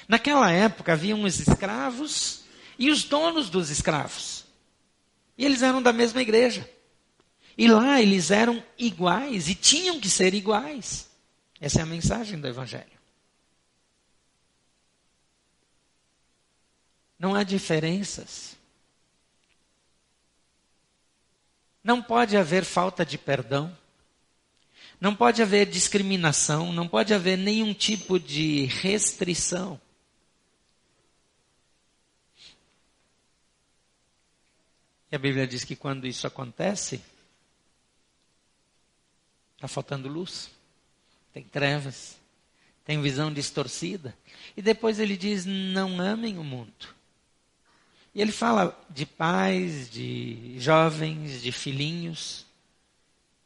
Naquela 0.09 0.51
época 0.51 0.92
haviam 0.92 1.22
os 1.22 1.38
escravos 1.40 2.44
e 2.79 2.90
os 2.90 3.05
donos 3.05 3.51
dos 3.51 3.70
escravos. 3.70 4.41
E 5.37 5.45
eles 5.45 5.62
eram 5.62 5.83
da 5.83 5.92
mesma 5.92 6.21
igreja. 6.21 6.68
E 7.57 7.68
lá 7.68 8.01
eles 8.01 8.31
eram 8.31 8.62
iguais 8.79 9.49
e 9.49 9.55
tinham 9.55 10.01
que 10.01 10.09
ser 10.09 10.35
iguais. 10.35 11.09
Essa 11.61 11.81
é 11.81 11.83
a 11.83 11.87
mensagem 11.87 12.40
do 12.40 12.49
Evangelho. 12.49 13.01
Não 17.18 17.35
há 17.35 17.45
diferenças. 17.45 18.57
Não 21.85 22.03
pode 22.03 22.37
haver 22.37 22.64
falta 22.64 23.05
de 23.05 23.16
perdão. 23.16 23.77
Não 25.01 25.14
pode 25.14 25.42
haver 25.42 25.66
discriminação, 25.66 26.73
não 26.73 26.87
pode 26.87 27.12
haver 27.12 27.37
nenhum 27.37 27.75
tipo 27.75 28.18
de 28.21 28.66
restrição. 28.66 29.81
E 35.12 35.14
a 35.14 35.18
Bíblia 35.18 35.46
diz 35.46 35.62
que 35.62 35.77
quando 35.77 36.07
isso 36.07 36.27
acontece, 36.27 37.01
está 39.55 39.68
faltando 39.68 40.09
luz, 40.09 40.51
tem 41.33 41.44
trevas, 41.44 42.16
tem 42.85 43.01
visão 43.01 43.33
distorcida. 43.33 44.16
E 44.57 44.62
depois 44.62 44.98
ele 44.98 45.16
diz: 45.16 45.44
não 45.44 46.01
amem 46.01 46.38
o 46.38 46.42
mundo. 46.42 46.88
E 48.12 48.20
ele 48.20 48.33
fala 48.33 48.77
de 48.90 49.07
pais, 49.07 49.88
de 49.88 50.59
jovens, 50.59 51.40
de 51.40 51.53
filhinhos 51.53 52.46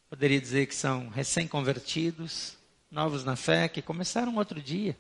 poderia 0.09 0.41
dizer 0.41 0.67
que 0.67 0.75
são 0.75 1.09
recém-convertidos, 1.09 2.57
novos 2.91 3.25
na 3.25 3.37
fé, 3.37 3.69
que 3.69 3.83
começaram 3.83 4.35
outro 4.37 4.63
dia. 4.63 4.97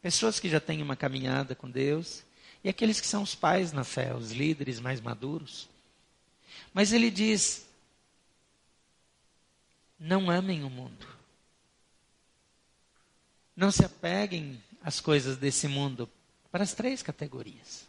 Pessoas 0.00 0.40
que 0.40 0.48
já 0.48 0.58
têm 0.58 0.82
uma 0.82 0.96
caminhada 0.96 1.54
com 1.54 1.70
Deus. 1.70 2.24
E 2.64 2.68
aqueles 2.68 3.00
que 3.00 3.06
são 3.06 3.22
os 3.22 3.34
pais 3.34 3.72
na 3.72 3.84
fé, 3.84 4.14
os 4.14 4.32
líderes 4.32 4.80
mais 4.80 5.00
maduros. 5.00 5.68
Mas 6.74 6.92
ele 6.92 7.10
diz: 7.10 7.66
não 10.02 10.28
amem 10.28 10.64
o 10.64 10.68
mundo. 10.68 11.06
Não 13.54 13.70
se 13.70 13.84
apeguem 13.84 14.60
às 14.82 15.00
coisas 15.00 15.36
desse 15.36 15.68
mundo 15.68 16.10
para 16.50 16.64
as 16.64 16.74
três 16.74 17.02
categorias. 17.02 17.86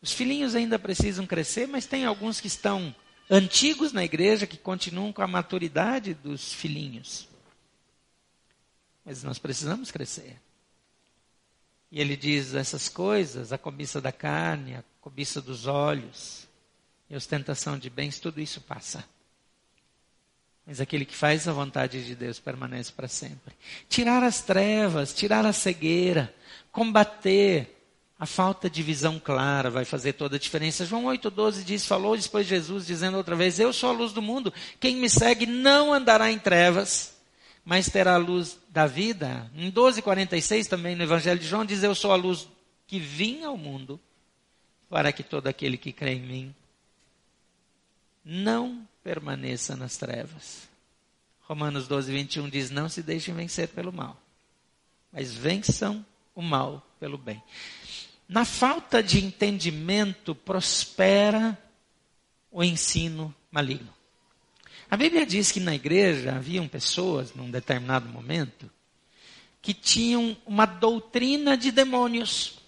Os 0.00 0.12
filhinhos 0.12 0.54
ainda 0.54 0.78
precisam 0.78 1.26
crescer, 1.26 1.68
mas 1.68 1.84
tem 1.84 2.06
alguns 2.06 2.40
que 2.40 2.46
estão 2.46 2.96
antigos 3.28 3.92
na 3.92 4.02
igreja 4.02 4.46
que 4.46 4.56
continuam 4.56 5.12
com 5.12 5.20
a 5.20 5.26
maturidade 5.26 6.14
dos 6.14 6.54
filhinhos. 6.54 7.28
Mas 9.04 9.22
nós 9.22 9.38
precisamos 9.38 9.90
crescer. 9.90 10.40
E 11.90 12.00
ele 12.00 12.16
diz 12.16 12.54
essas 12.54 12.88
coisas, 12.88 13.52
a 13.52 13.58
cobiça 13.58 14.00
da 14.00 14.12
carne, 14.12 14.76
a 14.76 14.84
cobiça 15.02 15.42
dos 15.42 15.66
olhos 15.66 16.47
e 17.10 17.16
ostentação 17.16 17.78
de 17.78 17.88
bens, 17.88 18.20
tudo 18.20 18.40
isso 18.40 18.60
passa. 18.60 19.04
Mas 20.66 20.80
aquele 20.80 21.06
que 21.06 21.16
faz 21.16 21.48
a 21.48 21.52
vontade 21.52 22.04
de 22.04 22.14
Deus 22.14 22.38
permanece 22.38 22.92
para 22.92 23.08
sempre. 23.08 23.54
Tirar 23.88 24.22
as 24.22 24.42
trevas, 24.42 25.14
tirar 25.14 25.46
a 25.46 25.52
cegueira, 25.52 26.34
combater 26.70 27.74
a 28.18 28.26
falta 28.26 28.68
de 28.68 28.82
visão 28.82 29.18
clara 29.18 29.70
vai 29.70 29.86
fazer 29.86 30.12
toda 30.12 30.36
a 30.36 30.38
diferença. 30.38 30.84
João 30.84 31.04
8,12 31.04 31.64
diz: 31.64 31.86
Falou 31.86 32.16
depois 32.18 32.46
Jesus, 32.46 32.86
dizendo 32.86 33.16
outra 33.16 33.34
vez: 33.34 33.58
Eu 33.58 33.72
sou 33.72 33.88
a 33.88 33.92
luz 33.92 34.12
do 34.12 34.20
mundo. 34.20 34.52
Quem 34.78 34.96
me 34.96 35.08
segue 35.08 35.46
não 35.46 35.94
andará 35.94 36.30
em 36.30 36.38
trevas, 36.38 37.16
mas 37.64 37.88
terá 37.88 38.14
a 38.14 38.18
luz 38.18 38.58
da 38.68 38.86
vida. 38.86 39.50
Em 39.56 39.72
12,46 39.72 40.66
também 40.66 40.94
no 40.94 41.04
Evangelho 41.04 41.40
de 41.40 41.46
João 41.46 41.64
diz: 41.64 41.82
Eu 41.82 41.94
sou 41.94 42.12
a 42.12 42.16
luz 42.16 42.46
que 42.86 42.98
vim 42.98 43.44
ao 43.44 43.56
mundo, 43.56 43.98
para 44.90 45.12
que 45.12 45.22
todo 45.22 45.46
aquele 45.46 45.78
que 45.78 45.92
crê 45.92 46.12
em 46.12 46.20
mim 46.20 46.54
não 48.30 48.86
permaneça 49.02 49.74
nas 49.74 49.96
trevas. 49.96 50.68
Romanos 51.40 51.88
12, 51.88 52.12
21 52.12 52.50
diz: 52.50 52.70
Não 52.70 52.86
se 52.86 53.02
deixem 53.02 53.34
vencer 53.34 53.68
pelo 53.68 53.90
mal, 53.90 54.20
mas 55.10 55.32
vençam 55.32 56.04
o 56.34 56.42
mal 56.42 56.86
pelo 57.00 57.16
bem. 57.16 57.42
Na 58.28 58.44
falta 58.44 59.02
de 59.02 59.24
entendimento, 59.24 60.34
prospera 60.34 61.56
o 62.50 62.62
ensino 62.62 63.34
maligno. 63.50 63.88
A 64.90 64.96
Bíblia 64.96 65.24
diz 65.24 65.50
que 65.50 65.60
na 65.60 65.74
igreja 65.74 66.36
haviam 66.36 66.68
pessoas, 66.68 67.32
num 67.34 67.50
determinado 67.50 68.06
momento, 68.10 68.70
que 69.62 69.72
tinham 69.72 70.36
uma 70.44 70.66
doutrina 70.66 71.56
de 71.56 71.72
demônios. 71.72 72.58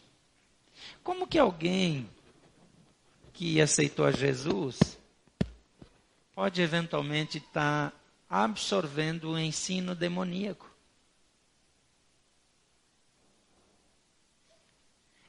Como 1.03 1.27
que 1.27 1.39
alguém 1.39 2.09
que 3.35 3.61
aceitou 3.61 4.07
a 4.07 4.11
Jesus 4.11 4.99
pode 6.41 6.63
eventualmente 6.63 7.37
estar 7.37 7.93
absorvendo 8.27 9.33
o 9.33 9.39
ensino 9.39 9.95
demoníaco? 9.95 10.71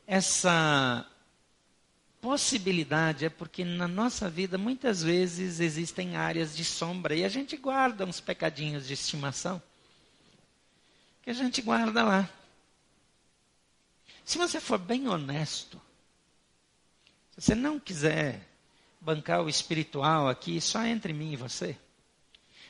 essa 0.07 1.05
possibilidade 2.21 3.25
é 3.25 3.29
porque 3.29 3.65
na 3.65 3.89
nossa 3.89 4.29
vida 4.29 4.57
muitas 4.57 5.03
vezes 5.03 5.59
existem 5.59 6.15
áreas 6.15 6.55
de 6.55 6.63
sombra 6.63 7.13
e 7.13 7.25
a 7.25 7.29
gente 7.29 7.57
guarda 7.57 8.05
uns 8.05 8.21
pecadinhos 8.21 8.87
de 8.87 8.93
estimação 8.93 9.61
que 11.23 11.29
a 11.29 11.33
gente 11.33 11.61
guarda 11.61 12.03
lá. 12.05 12.29
Se 14.23 14.37
você 14.37 14.61
for 14.61 14.77
bem 14.77 15.09
honesto, 15.09 15.81
se 17.31 17.41
você 17.41 17.55
não 17.55 17.77
quiser 17.77 18.50
bancar 19.01 19.41
o 19.41 19.49
espiritual 19.49 20.29
aqui 20.29 20.61
só 20.61 20.85
entre 20.85 21.11
mim 21.11 21.33
e 21.33 21.35
você, 21.35 21.75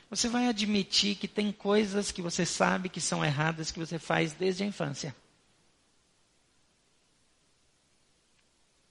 você 0.08 0.28
vai 0.28 0.48
admitir 0.48 1.16
que 1.16 1.28
tem 1.28 1.52
coisas 1.52 2.10
que 2.10 2.20
você 2.20 2.44
sabe 2.44 2.88
que 2.88 3.00
são 3.00 3.24
erradas 3.24 3.70
que 3.70 3.78
você 3.78 3.98
faz 3.98 4.32
desde 4.32 4.62
a 4.62 4.66
infância. 4.66 5.14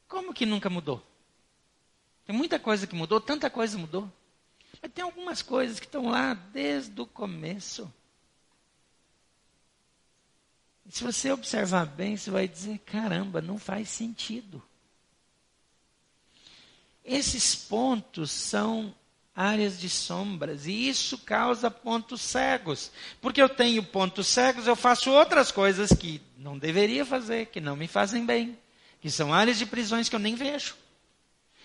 Como 0.08 0.34
que 0.34 0.46
nunca 0.46 0.70
mudou? 0.70 1.06
Tem 2.26 2.36
muita 2.36 2.58
coisa 2.58 2.88
que 2.88 2.96
mudou, 2.96 3.22
tanta 3.22 3.50
coisa 3.50 3.78
mudou. 3.78 4.12
Mas 4.82 4.92
tem 4.92 5.04
algumas 5.04 5.42
coisas 5.42 5.80
que 5.80 5.86
estão 5.86 6.10
lá 6.10 6.34
desde 6.34 7.00
o 7.00 7.06
começo. 7.06 7.92
E 10.86 10.92
se 10.92 11.04
você 11.04 11.32
observar 11.32 11.86
bem, 11.86 12.18
você 12.18 12.32
vai 12.32 12.48
dizer: 12.48 12.80
caramba, 12.80 13.42
não 13.42 13.60
faz 13.60 13.90
sentido. 13.90 14.62
Esses 17.04 17.56
pontos 17.56 18.32
são 18.32 18.94
áreas 19.36 19.80
de 19.80 19.90
sombras 19.90 20.68
e 20.68 20.90
isso 20.90 21.18
causa 21.18 21.72
pontos 21.72 22.22
cegos. 22.22 22.92
Porque 23.20 23.42
eu 23.42 23.50
tenho 23.50 23.82
pontos 23.84 24.28
cegos, 24.28 24.68
eu 24.68 24.76
faço 24.76 25.12
outras 25.12 25.52
coisas 25.52 25.92
que 25.92 26.22
não 26.38 26.58
deveria 26.58 27.06
fazer, 27.06 27.48
que 27.48 27.62
não 27.62 27.76
me 27.76 27.88
fazem 27.88 28.26
bem 28.26 28.58
que 29.02 29.10
são 29.10 29.34
áreas 29.34 29.58
de 29.58 29.66
prisões 29.66 30.08
que 30.08 30.16
eu 30.16 30.20
nem 30.20 30.36
vejo. 30.36 30.76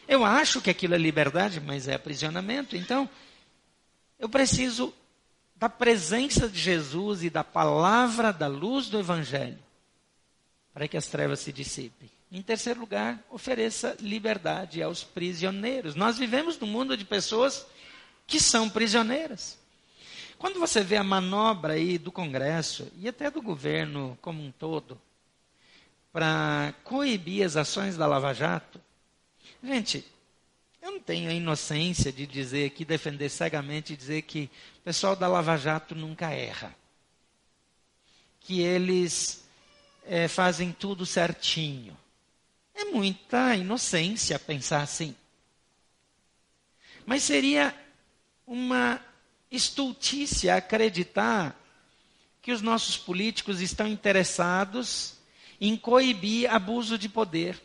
Eu 0.09 0.25
acho 0.25 0.61
que 0.61 0.71
aquilo 0.71 0.95
é 0.95 0.99
liberdade, 0.99 1.61
mas 1.61 1.87
é 1.87 1.95
aprisionamento. 1.95 2.77
Então, 2.77 3.09
eu 4.19 4.29
preciso 4.29 4.93
da 5.55 5.69
presença 5.69 6.49
de 6.49 6.59
Jesus 6.59 7.23
e 7.23 7.31
da 7.31 7.45
palavra 7.45 8.33
da 8.33 8.47
luz 8.47 8.89
do 8.89 8.99
Evangelho 8.99 9.59
para 10.73 10.89
que 10.89 10.97
as 10.97 11.07
trevas 11.07 11.41
se 11.41 11.53
dissipem. 11.53 12.11
Em 12.31 12.43
terceiro 12.43 12.81
lugar, 12.81 13.23
ofereça 13.31 13.97
liberdade 14.01 14.83
aos 14.83 15.05
prisioneiros. 15.05 15.95
Nós 15.95 16.19
vivemos 16.19 16.59
num 16.59 16.67
mundo 16.67 16.97
de 16.97 17.05
pessoas 17.05 17.67
que 18.27 18.41
são 18.41 18.69
prisioneiras. 18.69 19.59
Quando 20.39 20.59
você 20.59 20.83
vê 20.83 20.97
a 20.97 21.05
manobra 21.05 21.75
aí 21.75 21.97
do 21.97 22.13
Congresso 22.13 22.91
e 22.99 23.09
até 23.09 23.31
do 23.31 23.41
governo 23.41 24.19
como 24.21 24.43
um 24.43 24.51
todo, 24.51 25.01
para 26.17 26.73
coibir 26.83 27.45
as 27.45 27.57
ações 27.57 27.95
da 27.95 28.07
Lava 28.07 28.33
Jato. 28.33 28.81
Gente, 29.63 30.03
eu 30.81 30.93
não 30.93 30.99
tenho 30.99 31.29
a 31.29 31.35
inocência 31.35 32.11
de 32.11 32.27
dizer 32.27 32.67
aqui, 32.67 32.87
defender 32.87 33.29
cegamente 33.29 33.93
e 33.93 33.97
dizer 33.99 34.23
que 34.23 34.51
o 34.79 34.81
pessoal 34.83 35.15
da 35.15 35.29
Lava 35.29 35.59
Jato 35.59 35.95
nunca 35.95 36.31
erra. 36.31 36.75
Que 38.41 38.63
eles 38.63 39.45
é, 40.07 40.27
fazem 40.27 40.73
tudo 40.73 41.05
certinho. 41.05 41.95
É 42.77 42.85
muita 42.85 43.57
inocência 43.57 44.39
pensar 44.39 44.83
assim. 44.83 45.17
Mas 47.07 47.23
seria 47.23 47.75
uma 48.47 49.01
estultícia 49.51 50.55
acreditar 50.55 51.59
que 52.43 52.53
os 52.53 52.61
nossos 52.61 52.99
políticos 52.99 53.63
estão 53.63 53.87
interessados 53.87 55.15
em 55.59 55.75
coibir 55.75 56.53
abuso 56.53 56.99
de 56.99 57.09
poder. 57.09 57.59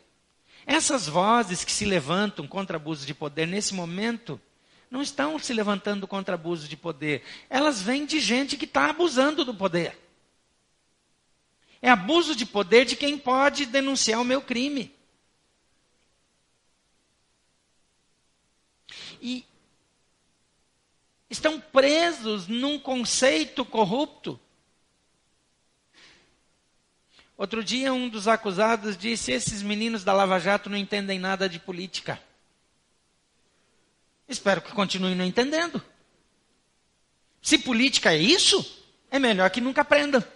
Essas 0.65 1.08
vozes 1.08 1.65
que 1.65 1.71
se 1.74 1.84
levantam 1.84 2.47
contra 2.47 2.78
abuso 2.78 3.06
de 3.06 3.13
poder 3.13 3.45
nesse 3.45 3.74
momento 3.74 4.39
não 4.89 5.02
estão 5.02 5.38
se 5.38 5.54
levantando 5.54 6.08
contra 6.08 6.36
abuso 6.36 6.69
de 6.69 6.78
poder. 6.78 7.21
Elas 7.50 7.82
vêm 7.82 8.06
de 8.06 8.19
gente 8.19 8.56
que 8.56 8.65
está 8.65 8.89
abusando 8.89 9.43
do 9.43 9.54
poder. 9.54 9.97
É 11.82 11.89
abuso 11.89 12.34
de 12.34 12.45
poder 12.45 12.86
de 12.86 12.95
quem 12.95 13.17
pode 13.17 13.65
denunciar 13.65 14.21
o 14.21 14.26
meu 14.26 14.41
crime. 14.41 15.01
E 19.22 19.46
estão 21.30 21.60
presos 21.60 22.48
num 22.48 22.80
conceito 22.80 23.64
corrupto 23.64 24.40
Outro 27.42 27.64
dia, 27.64 27.92
um 27.92 28.08
dos 28.08 28.28
acusados 28.28 28.96
disse: 28.96 29.32
Esses 29.32 29.64
meninos 29.64 30.04
da 30.04 30.14
Lava 30.14 30.38
Jato 30.38 30.70
não 30.70 30.78
entendem 30.78 31.18
nada 31.18 31.50
de 31.50 31.58
política. 31.58 32.22
Espero 34.30 34.62
que 34.62 34.72
continue 34.74 35.16
não 35.16 35.26
entendendo. 35.26 35.84
Se 37.42 37.58
política 37.58 38.14
é 38.14 38.18
isso, 38.20 38.64
é 39.10 39.18
melhor 39.18 39.50
que 39.50 39.60
nunca 39.60 39.82
aprenda. 39.82 40.32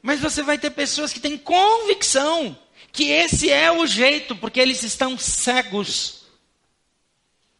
Mas 0.00 0.20
você 0.20 0.40
vai 0.44 0.56
ter 0.56 0.70
pessoas 0.70 1.12
que 1.12 1.18
têm 1.18 1.36
convicção 1.36 2.56
que 2.92 3.10
esse 3.10 3.50
é 3.50 3.72
o 3.72 3.86
jeito, 3.86 4.36
porque 4.36 4.60
eles 4.60 4.82
estão 4.82 5.16
cegos 5.16 6.26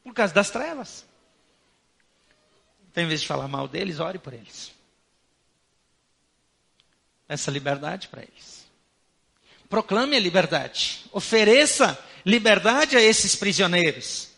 por 0.04 0.12
causa 0.12 0.34
das 0.34 0.50
trevas. 0.50 1.06
Então, 2.90 3.02
em 3.02 3.08
vez 3.08 3.22
de 3.22 3.26
falar 3.26 3.48
mal 3.48 3.66
deles, 3.66 3.98
ore 3.98 4.18
por 4.18 4.34
eles. 4.34 4.72
Essa 7.28 7.50
liberdade 7.50 8.08
para 8.08 8.22
eles. 8.22 8.66
Proclame 9.68 10.16
a 10.16 10.20
liberdade. 10.20 11.04
Ofereça 11.12 11.98
liberdade 12.26 12.96
a 12.96 13.00
esses 13.00 13.34
prisioneiros. 13.34 14.28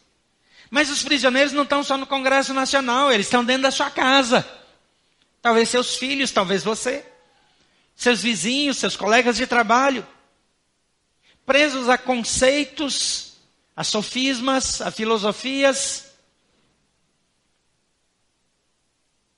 Mas 0.70 0.90
os 0.90 1.02
prisioneiros 1.02 1.52
não 1.52 1.64
estão 1.64 1.82
só 1.82 1.96
no 1.96 2.06
Congresso 2.06 2.54
Nacional, 2.54 3.12
eles 3.12 3.26
estão 3.26 3.44
dentro 3.44 3.64
da 3.64 3.70
sua 3.70 3.90
casa. 3.90 4.48
Talvez 5.42 5.68
seus 5.68 5.96
filhos, 5.96 6.30
talvez 6.30 6.62
você 6.62 7.04
seus 7.96 8.22
vizinhos, 8.22 8.78
seus 8.78 8.96
colegas 8.96 9.36
de 9.36 9.46
trabalho, 9.46 10.06
presos 11.44 11.88
a 11.88 11.98
conceitos, 11.98 13.36
a 13.76 13.84
sofismas, 13.84 14.80
a 14.80 14.90
filosofias, 14.90 16.12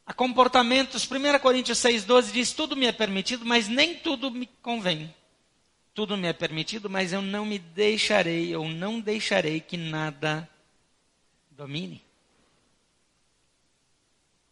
a 0.05 0.13
comportamentos. 0.13 1.09
1 1.11 1.39
Coríntios 1.41 1.79
6,12 1.79 2.33
diz: 2.33 2.53
Tudo 2.53 2.77
me 2.77 2.87
é 2.87 2.93
permitido, 2.93 3.45
mas 3.45 3.69
nem 3.69 3.95
tudo 3.95 4.31
me 4.31 4.47
convém. 4.63 5.15
Tudo 5.95 6.17
me 6.17 6.29
é 6.29 6.33
permitido, 6.33 6.91
mas 6.91 7.13
eu 7.13 7.23
não 7.23 7.47
me 7.47 7.59
deixarei, 7.59 8.55
ou 8.55 8.69
não 8.69 9.01
deixarei 9.01 9.61
que 9.61 9.77
nada 9.77 10.49
domine. 11.51 12.05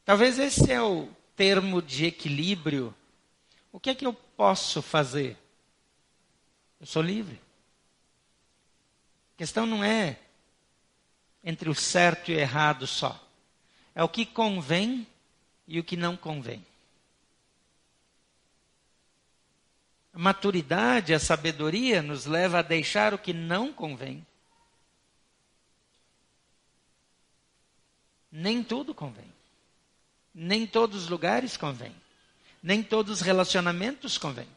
Talvez 0.04 0.38
esse 0.38 0.72
é 0.72 0.80
o 0.80 1.08
termo 1.36 1.82
de 1.82 2.06
equilíbrio 2.06 2.94
o 3.74 3.80
que 3.80 3.90
é 3.90 3.94
que 3.96 4.06
eu 4.06 4.12
posso 4.12 4.80
fazer? 4.80 5.36
Eu 6.80 6.86
sou 6.86 7.02
livre. 7.02 7.40
A 9.34 9.38
questão 9.38 9.66
não 9.66 9.82
é 9.82 10.18
entre 11.42 11.68
o 11.68 11.74
certo 11.74 12.30
e 12.30 12.34
o 12.34 12.38
errado 12.38 12.86
só. 12.86 13.20
É 13.94 14.02
o 14.02 14.08
que 14.08 14.24
convém 14.24 15.06
e 15.66 15.78
o 15.78 15.84
que 15.84 15.96
não 15.96 16.16
convém. 16.16 16.64
A 20.12 20.18
maturidade, 20.18 21.12
a 21.12 21.18
sabedoria 21.18 22.00
nos 22.00 22.26
leva 22.26 22.60
a 22.60 22.62
deixar 22.62 23.12
o 23.12 23.18
que 23.18 23.32
não 23.32 23.72
convém. 23.72 24.24
Nem 28.30 28.62
tudo 28.62 28.94
convém. 28.94 29.32
Nem 30.34 30.66
todos 30.66 31.04
os 31.04 31.08
lugares 31.08 31.56
convém 31.56 31.94
nem 32.64 32.82
todos 32.82 33.12
os 33.12 33.20
relacionamentos 33.20 34.16
convêm. 34.16 34.48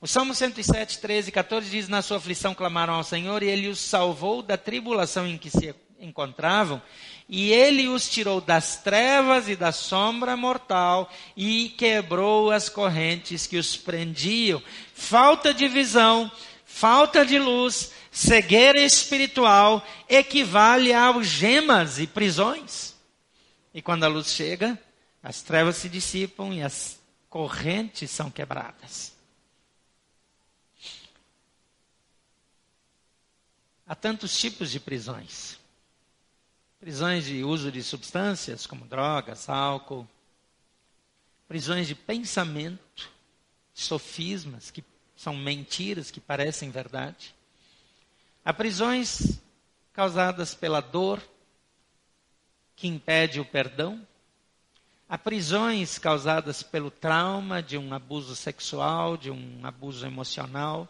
O 0.00 0.06
Salmo 0.06 0.32
107, 0.32 1.00
13 1.00 1.28
e 1.28 1.32
14 1.32 1.68
diz: 1.68 1.88
Na 1.88 2.02
sua 2.02 2.18
aflição 2.18 2.54
clamaram 2.54 2.94
ao 2.94 3.02
Senhor, 3.02 3.42
e 3.42 3.48
ele 3.48 3.66
os 3.66 3.80
salvou 3.80 4.42
da 4.42 4.56
tribulação 4.56 5.26
em 5.26 5.36
que 5.36 5.50
se 5.50 5.74
encontravam, 5.98 6.80
e 7.28 7.50
ele 7.50 7.88
os 7.88 8.08
tirou 8.08 8.40
das 8.40 8.76
trevas 8.76 9.48
e 9.48 9.56
da 9.56 9.72
sombra 9.72 10.36
mortal, 10.36 11.10
e 11.36 11.70
quebrou 11.70 12.52
as 12.52 12.68
correntes 12.68 13.44
que 13.44 13.56
os 13.56 13.76
prendiam. 13.76 14.62
Falta 14.94 15.52
de 15.52 15.66
visão, 15.66 16.30
falta 16.64 17.26
de 17.26 17.36
luz, 17.36 17.90
cegueira 18.12 18.80
espiritual 18.80 19.84
equivale 20.08 20.92
a 20.92 21.06
algemas 21.06 21.98
e 21.98 22.06
prisões. 22.06 22.94
E 23.74 23.82
quando 23.82 24.04
a 24.04 24.08
luz 24.08 24.28
chega, 24.28 24.78
as 25.20 25.42
trevas 25.42 25.76
se 25.76 25.88
dissipam 25.88 26.54
e 26.54 26.62
as 26.62 27.00
correntes 27.28 28.12
são 28.12 28.30
quebradas. 28.30 29.17
Há 33.88 33.94
tantos 33.94 34.38
tipos 34.38 34.70
de 34.70 34.78
prisões. 34.78 35.58
Prisões 36.78 37.24
de 37.24 37.42
uso 37.42 37.72
de 37.72 37.82
substâncias, 37.82 38.66
como 38.66 38.84
drogas, 38.84 39.48
álcool. 39.48 40.06
Prisões 41.48 41.88
de 41.88 41.94
pensamento, 41.94 43.10
sofismas, 43.72 44.70
que 44.70 44.84
são 45.16 45.34
mentiras 45.34 46.10
que 46.10 46.20
parecem 46.20 46.70
verdade. 46.70 47.34
Há 48.44 48.52
prisões 48.52 49.40
causadas 49.94 50.54
pela 50.54 50.82
dor, 50.82 51.22
que 52.76 52.86
impede 52.86 53.40
o 53.40 53.44
perdão. 53.44 54.06
Há 55.08 55.16
prisões 55.16 55.98
causadas 55.98 56.62
pelo 56.62 56.90
trauma 56.90 57.62
de 57.62 57.78
um 57.78 57.94
abuso 57.94 58.36
sexual, 58.36 59.16
de 59.16 59.30
um 59.30 59.64
abuso 59.64 60.04
emocional. 60.04 60.86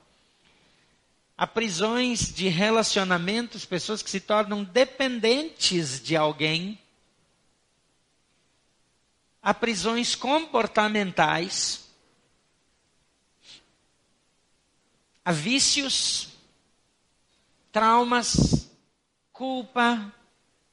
Há 1.41 1.47
prisões 1.47 2.35
de 2.35 2.49
relacionamentos, 2.49 3.65
pessoas 3.65 4.03
que 4.03 4.11
se 4.11 4.19
tornam 4.19 4.65
dependentes 4.65 6.03
de 6.03 6.17
alguém. 6.17 6.77
Há 9.41 9.55
prisões 9.55 10.17
comportamentais. 10.17 11.89
Há 15.25 15.31
vícios, 15.31 16.31
traumas, 17.71 18.69
culpa, 19.33 20.13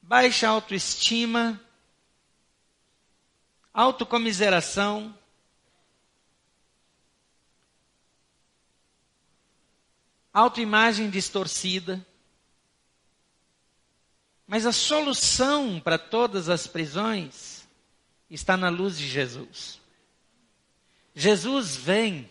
baixa 0.01 0.49
autoestima. 0.49 1.61
Autocomiseração, 3.71 5.15
autoimagem 10.35 11.09
distorcida. 11.09 12.05
Mas 14.45 14.65
a 14.65 14.73
solução 14.73 15.79
para 15.79 15.97
todas 15.97 16.49
as 16.49 16.67
prisões 16.67 17.65
está 18.29 18.57
na 18.57 18.67
luz 18.67 18.97
de 18.97 19.07
Jesus. 19.07 19.79
Jesus 21.15 21.77
vem 21.77 22.29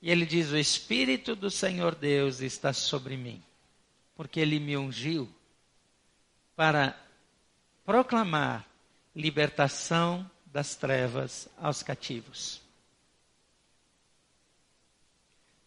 e 0.00 0.10
ele 0.10 0.24
diz: 0.24 0.50
O 0.50 0.56
Espírito 0.56 1.36
do 1.36 1.50
Senhor 1.50 1.94
Deus 1.94 2.40
está 2.40 2.72
sobre 2.72 3.18
mim, 3.18 3.42
porque 4.16 4.40
ele 4.40 4.58
me 4.58 4.78
ungiu 4.78 5.28
para 6.56 6.98
proclamar 7.84 8.66
libertação 9.14 10.28
das 10.46 10.74
trevas 10.74 11.48
aos 11.58 11.82
cativos. 11.82 12.69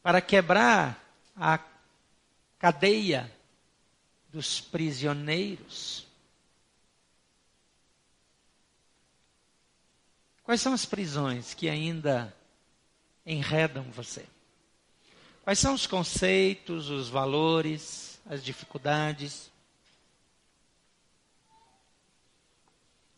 Para 0.03 0.21
quebrar 0.21 1.01
a 1.35 1.59
cadeia 2.59 3.31
dos 4.29 4.61
prisioneiros. 4.61 6.05
Quais 10.43 10.61
são 10.61 10.73
as 10.73 10.85
prisões 10.85 11.55
que 11.55 11.69
ainda 11.69 12.35
enredam 13.25 13.83
você? 13.91 14.25
Quais 15.43 15.57
são 15.57 15.73
os 15.73 15.87
conceitos, 15.87 16.89
os 16.89 17.09
valores, 17.09 18.21
as 18.29 18.43
dificuldades? 18.43 19.51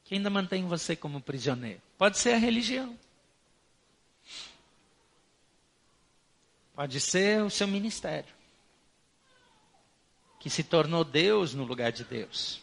que 0.06 0.14
ainda 0.14 0.30
mantém 0.30 0.66
você 0.68 0.96
como 0.96 1.20
prisioneiro. 1.20 1.82
Pode 1.98 2.20
ser 2.20 2.34
a 2.34 2.38
religião. 2.38 2.98
Pode 6.76 7.00
ser 7.00 7.42
o 7.42 7.50
seu 7.50 7.68
ministério, 7.68 8.34
que 10.40 10.50
se 10.50 10.64
tornou 10.64 11.04
Deus 11.04 11.54
no 11.54 11.64
lugar 11.64 11.92
de 11.92 12.04
Deus. 12.04 12.62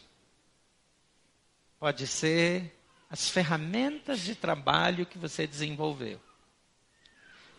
Pode 1.78 2.06
ser 2.06 2.76
as 3.10 3.28
ferramentas 3.28 4.20
de 4.20 4.34
trabalho 4.34 5.06
que 5.06 5.18
você 5.18 5.46
desenvolveu. 5.46 6.20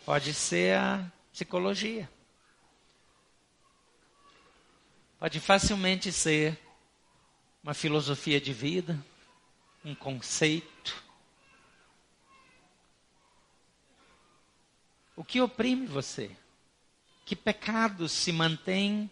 Pode 0.06 0.34
ser 0.34 0.78
a 0.78 1.12
psicologia. 1.32 2.10
Pode 5.20 5.40
facilmente 5.40 6.12
ser 6.12 6.60
uma 7.64 7.74
filosofia 7.74 8.40
de 8.40 8.54
vida 8.54 9.04
um 9.84 9.94
conceito. 9.94 11.04
O 15.16 15.24
que 15.24 15.42
oprime 15.42 15.86
você? 15.86 16.36
Que 17.26 17.36
pecados 17.36 18.12
se 18.12 18.32
mantêm 18.32 19.10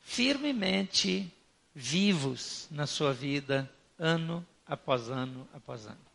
firmemente 0.00 1.32
vivos 1.74 2.66
na 2.70 2.86
sua 2.86 3.12
vida, 3.12 3.70
ano 3.98 4.46
após 4.66 5.08
ano 5.08 5.48
após 5.52 5.86
ano? 5.86 6.10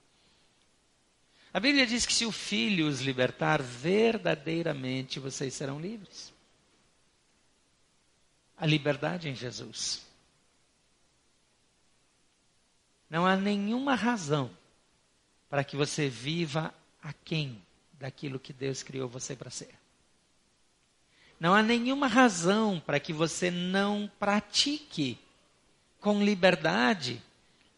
A 1.53 1.59
Bíblia 1.59 1.87
diz 1.87 2.05
que 2.05 2.13
se 2.13 2.25
o 2.25 2.33
Filho 2.33 2.85
os 2.85 2.99
libertar, 2.99 3.61
verdadeiramente 3.61 5.21
vocês 5.21 5.53
serão 5.53 5.79
livres. 5.79 6.33
A 8.57 8.65
liberdade 8.65 9.29
em 9.29 9.35
Jesus. 9.35 10.05
Não 13.09 13.25
há 13.25 13.37
nenhuma 13.37 13.95
razão 13.95 14.51
para 15.49 15.63
que 15.63 15.77
você 15.77 16.09
viva 16.09 16.73
aquém 17.01 17.61
daquilo 17.93 18.37
que 18.37 18.51
Deus 18.51 18.83
criou 18.83 19.07
você 19.07 19.33
para 19.33 19.49
ser. 19.49 19.73
Não 21.39 21.53
há 21.53 21.61
nenhuma 21.61 22.07
razão 22.07 22.81
para 22.85 22.99
que 22.99 23.11
você 23.11 23.51
não 23.51 24.09
pratique 24.19 25.17
com 25.99 26.23
liberdade 26.23 27.21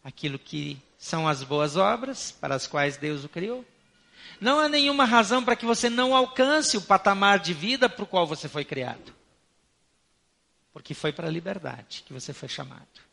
aquilo 0.04 0.38
que 0.38 0.80
são 0.98 1.26
as 1.26 1.42
boas 1.42 1.76
obras 1.76 2.30
para 2.30 2.54
as 2.54 2.66
quais 2.66 2.96
Deus 2.96 3.24
o 3.24 3.28
criou. 3.28 3.64
Não 4.40 4.58
há 4.60 4.68
nenhuma 4.68 5.04
razão 5.04 5.44
para 5.44 5.56
que 5.56 5.66
você 5.66 5.90
não 5.90 6.14
alcance 6.14 6.76
o 6.76 6.82
patamar 6.82 7.38
de 7.38 7.52
vida 7.52 7.88
para 7.88 8.04
o 8.04 8.06
qual 8.06 8.26
você 8.26 8.48
foi 8.48 8.64
criado. 8.64 9.14
Porque 10.72 10.94
foi 10.94 11.12
para 11.12 11.26
a 11.26 11.30
liberdade 11.30 12.04
que 12.06 12.12
você 12.12 12.32
foi 12.32 12.48
chamado. 12.48 13.07